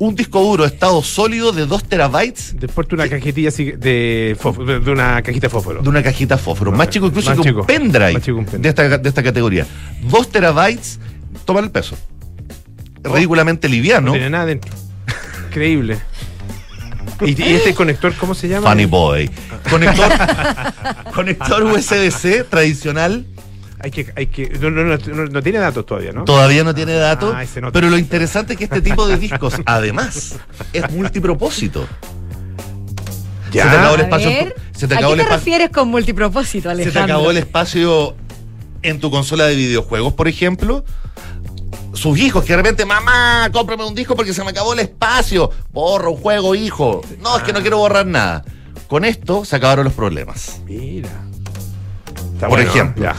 [0.00, 4.78] Un disco duro de estado sólido de 2 terabytes Después de una cajetilla de, fósforo,
[4.80, 5.82] de- una cajita fósforo.
[5.82, 6.70] de una cajita fósforo.
[6.70, 7.60] Más chico incluso Más que chico.
[7.62, 8.62] un pendrive, Más chico que un pendrive.
[8.62, 9.66] De, esta, de esta categoría.
[10.02, 11.00] 2 terabytes,
[11.44, 11.96] toma el peso.
[13.02, 14.06] Ridículamente liviano.
[14.08, 14.70] No tiene nada dentro.
[15.48, 15.98] Increíble.
[17.22, 18.70] ¿Y, y este conector cómo se llama?
[18.70, 19.28] Funny boy.
[19.68, 20.12] Conector,
[21.14, 23.26] conector USB-C tradicional.
[23.80, 26.24] Hay que, hay que, no, no, no, no- tiene datos todavía, ¿no?
[26.24, 27.32] Todavía no tiene datos.
[27.36, 27.72] Ah, se nota.
[27.72, 30.36] pero lo interesante es que este tipo de discos, además,
[30.72, 31.86] es multipropósito.
[33.52, 33.64] Ya.
[33.64, 34.30] Se te acabó el A espacio.
[34.74, 37.00] se te ¿A qué te refieres con multipropósito, Se Alejandro?
[37.00, 38.14] te acabó el espacio
[38.82, 40.84] en tu consola de videojuegos, por ejemplo.
[41.94, 45.50] Sus hijos que de repente, mamá, cómprame un disco porque se me acabó el espacio.
[45.72, 47.00] Borra un juego, hijo.
[47.22, 48.44] No, es que no quiero borrar nada.
[48.86, 50.60] Con esto se acabaron los problemas.
[50.66, 51.08] Mira.
[52.34, 53.02] Está por bueno, ejemplo.
[53.04, 53.16] ya.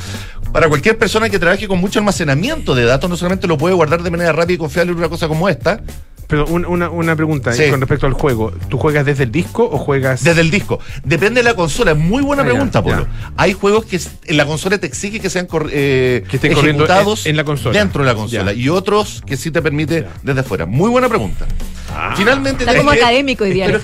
[0.54, 4.02] Para cualquier persona que trabaje con mucho almacenamiento de datos, no solamente lo puede guardar
[4.02, 5.82] de manera rápida y confiable en una cosa como esta,
[6.28, 7.72] Pero un- una, una pregunta Sí.
[7.72, 8.52] con respecto al juego.
[8.70, 10.78] ¿Tú juegas desde el disco o juegas desde el disco.
[11.04, 11.94] Depende de la consola.
[11.94, 13.08] Es muy buena Ah, ya, pregunta, Polo.
[13.12, 13.32] ya.
[13.36, 16.84] Hay juegos que en la consola te exige que sean cor- eh, Que estén corriendo
[16.84, 17.80] ejecutados en- en la consola.
[17.80, 18.54] dentro de la consola.
[18.54, 18.60] Ya.
[18.60, 20.68] Y otros que sí te permite desde fuera.
[20.68, 21.48] Muy buena pregunta.
[22.16, 23.66] Finalmente Está tenés como que- académico hoy día.
[23.66, 23.80] Es que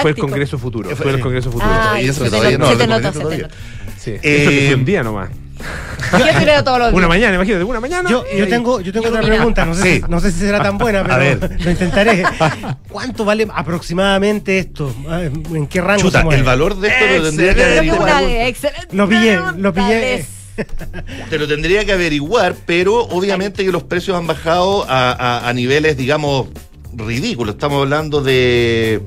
[0.00, 0.16] fue el.
[0.16, 0.88] Congreso Futuro.
[0.96, 1.20] Fue- el.
[1.20, 1.70] Congreso Futuro.
[1.70, 3.42] Ah, Y eso se te todavía nota, no, se te lo nota, comento se te
[3.42, 3.42] todavía.
[3.88, 3.98] nota.
[4.00, 4.10] Sí.
[4.12, 5.28] Eh, Esto que fue un día nomás.
[6.18, 6.98] Yo tireo todos los días.
[6.98, 8.10] Una mañana, imagínate, una mañana.
[8.10, 10.02] Yo, yo tengo, yo tengo otra pregunta, no sé, Sí.
[10.04, 11.60] si, no sé si será tan buena, A pero ver.
[11.64, 12.22] lo intentaré.
[12.90, 14.94] ¿Cuánto vale aproximadamente esto?
[15.08, 18.22] Ah, ¿En qué rango Chuta, el valor de esto lo tendría que Excelente averiguar.
[18.24, 20.24] Una excelente Lo pillé, lo pillé.
[21.30, 25.52] Te lo tendría que averiguar, pero obviamente que los precios han bajado a, a- a
[25.54, 26.48] niveles, digamos,
[26.94, 27.54] ridículos.
[27.54, 29.00] Estamos hablando de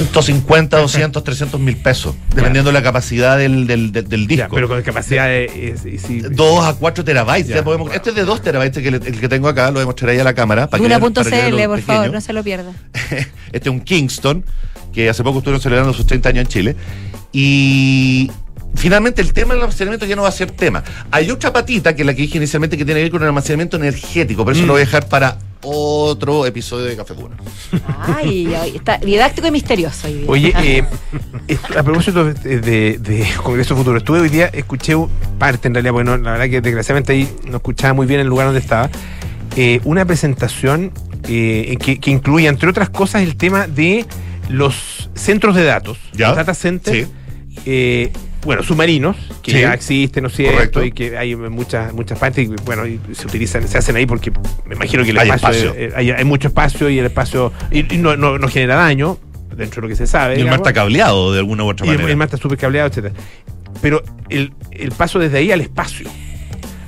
[0.00, 4.54] 150, 200, 300 mil pesos, dependiendo de la capacidad del, del, del- del Ya, disco.
[4.54, 5.44] pero con capacidad de.
[5.74, 6.20] es- es- sí.
[6.30, 7.48] 2 a 4 terabytes.
[7.48, 7.94] Ya, ya podemos- wow.
[7.96, 10.24] Este es de 2 terabytes, que le- el que tengo acá, lo demostraré ahí a
[10.24, 10.66] la cámara.
[10.68, 12.72] para que vean- para que vean Duna.cl, por favor, no se lo pierda.
[13.52, 14.44] Este es un Kingston,
[14.94, 16.76] que hace poco estuvieron celebrando sus 30 años en Chile.
[17.34, 18.30] Y
[18.74, 20.82] finalmente el tema del almacenamiento ya no va a ser tema.
[21.10, 23.28] Hay otra patita, que es la que dije inicialmente, que tiene que ver con el
[23.28, 24.66] almacenamiento energético, pero eso Mm.
[24.66, 27.36] lo voy a dejar para otro episodio de Café Pura.
[28.16, 30.24] Ay, ay, está didáctico y misterioso hoy día.
[30.28, 30.52] Oye,
[31.48, 35.08] eh, a propósito de, de- de Congreso Futuro, estuve hoy día, escuché un-
[35.38, 38.46] parte en realidad, bueno, la verdad que desgraciadamente ahí no escuchaba muy bien el lugar
[38.46, 38.90] donde estaba,
[39.56, 40.92] eh, una presentación
[41.28, 44.04] eh, que, que incluía, entre otras cosas, el tema de
[44.48, 46.28] los centros de datos, ¿Ya?
[46.28, 47.06] los data centers,
[47.64, 48.10] Sí.
[48.44, 49.60] Bueno, submarinos, que Sí.
[49.60, 50.54] ya existen, ¿no es cierto?
[50.56, 50.84] Correcto.
[50.84, 54.30] Y que hay muchas, muchas partes, y bueno, y se utilizan, se hacen ahí porque
[54.66, 55.74] me imagino que el Hay espacio, espacio.
[55.88, 59.18] eh, hay, hay mucho espacio y el espacio y, y no, no- no genera daño
[59.56, 60.36] dentro de lo que se sabe.
[60.38, 62.10] Y el mar está cableado de alguna u otra Y el, manera.
[62.10, 63.14] el mar está súper cableado, etcétera.
[63.80, 66.08] Pero el, el paso desde ahí al espacio,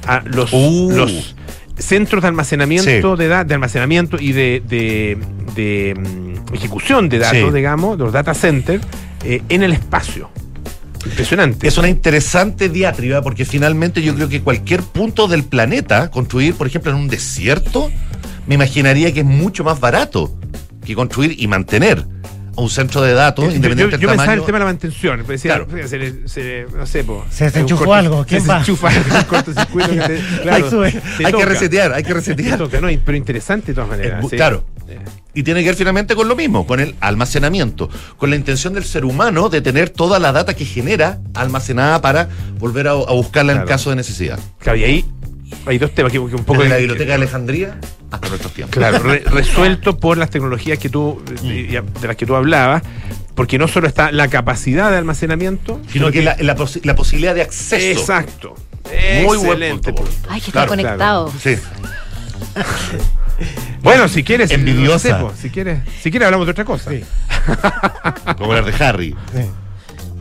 [0.07, 0.93] a los, Uh.
[0.95, 1.37] los
[1.79, 3.23] centros de almacenamiento Sí.
[3.23, 5.19] de da- de almacenamiento y de, de-
[5.55, 7.55] de, mm, ejecución de datos, Sí.
[7.55, 8.85] digamos, los data centers,
[9.25, 10.31] eh, en el espacio.
[11.07, 11.69] Impresionante.
[11.69, 16.67] Es una interesante diatriba porque finalmente yo creo que cualquier punto del planeta, construir, por
[16.67, 17.91] ejemplo, en un desierto,
[18.47, 20.37] me imaginaría que es mucho más barato
[20.85, 22.07] que construir y mantener
[22.57, 24.43] un centro de datos, Eh, yo, independiente yo- del yo pensaba en tamaño.
[24.43, 25.27] el tema de la mantención.
[25.27, 25.89] decía, Claro.
[25.89, 28.59] se le- se le- no sé, po, Se desenchufó corto- algo, ¿quién se va?
[28.67, 30.93] un cortocircuito que te- claro, Ahí sube.
[31.19, 32.59] te hay que resetear, hay que Te resetear.
[32.59, 34.25] toca, no, pero interesante de todas maneras.
[34.25, 34.37] Eh, sí.
[34.37, 34.65] claro.
[34.89, 34.99] Eh.
[35.37, 37.89] Y tiene que ver finalmente con lo mismo, con el almacenamiento,
[38.19, 42.29] con la intención del ser humano de tener toda la data que genera almacenada para
[42.61, 44.39] volver a, a buscarla en caso de necesidad.
[44.59, 45.05] Claro, y ahí
[45.67, 47.79] hay dos temas que, que un poco Desde la que- biblioteca de Alejandría
[48.11, 48.77] hasta nuestros tiempos.
[48.77, 51.47] Claro, re- resuelto por las tecnologías que tú, Mm.
[51.49, 52.83] de, de las que tú hablabas,
[53.35, 57.35] porque no solo está la capacidad de almacenamiento, Sino que la, la posi- la posibilidad
[57.35, 58.01] de acceso.
[58.01, 58.55] Exacto.
[59.25, 60.11] Muy buen Excelente punto.
[60.13, 60.29] punto.
[60.31, 61.33] Ay, que está Claro, conectado.
[61.43, 61.57] Sí.
[63.83, 65.09] Bueno, si quieres, Envidiosa.
[65.11, 66.91] no sé, po, si quieres, si quieres hablamos de otra cosa.
[66.91, 67.03] Sí.
[68.39, 69.15] Como hablar de Harry.
[69.35, 69.43] Sí.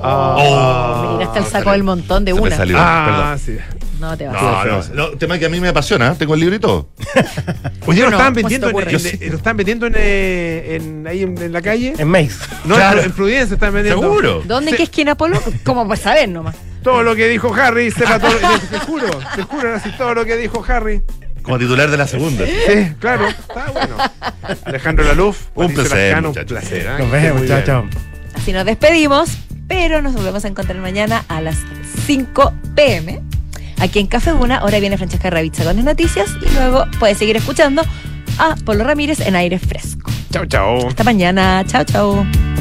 [0.04, 2.56] Ah, Me tiraste el saco del montón de Se me una.
[2.56, 2.76] salió.
[2.80, 3.40] Ah, Perdón.
[3.40, 3.80] sí.
[4.00, 4.42] No te vas.
[4.42, 6.16] No, no, no, tema que a mí me apasiona, ¿eh?
[6.18, 6.90] tengo el libro y todo.
[7.86, 8.92] Oye, lo no, estaban ¿cómo se te vendiendo, en, ocurre?
[9.26, 11.94] en- lo estaban vendiendo en, eh, en- ahí en, en la calle.
[11.98, 12.32] En Mace.
[12.66, 13.02] No, Claro.
[13.02, 14.02] en Providencia están vendiendo.
[14.02, 14.42] Seguro.
[14.46, 14.72] ¿Dónde?
[14.72, 14.78] Sí.
[14.78, 15.42] ¿Qué esquina, Polo?
[15.64, 16.56] ¿Cómo pues saber nomás?
[16.84, 18.32] Todo lo que dijo Harry, sepa todo.
[18.70, 21.02] te juro, te juro, era así todo lo que dijo Harry.
[21.42, 22.46] Como titular de la segunda.
[22.46, 23.96] Sí, claro, está bueno.
[24.66, 26.52] Alejandro Laluf, Un Patricio placer, Lascano, un muchachos.
[26.60, 26.88] placer.
[26.88, 26.92] ¿ah?
[26.92, 27.66] Nos Que esté vemos, muy chao, bien.
[27.66, 27.86] chao.
[28.36, 29.30] Así nos despedimos,
[29.68, 31.58] pero nos volvemos a encontrar mañana a las
[32.06, 33.22] 5 pm.
[33.80, 37.36] Aquí en Café Una, ahora viene Francesca Ravizza con las noticias y luego puedes seguir
[37.36, 37.84] escuchando
[38.38, 40.10] a Polo Ramírez en aire fresco.
[40.32, 40.88] Chao, chao.
[40.88, 41.64] Hasta mañana.
[41.68, 42.53] Chao, chao.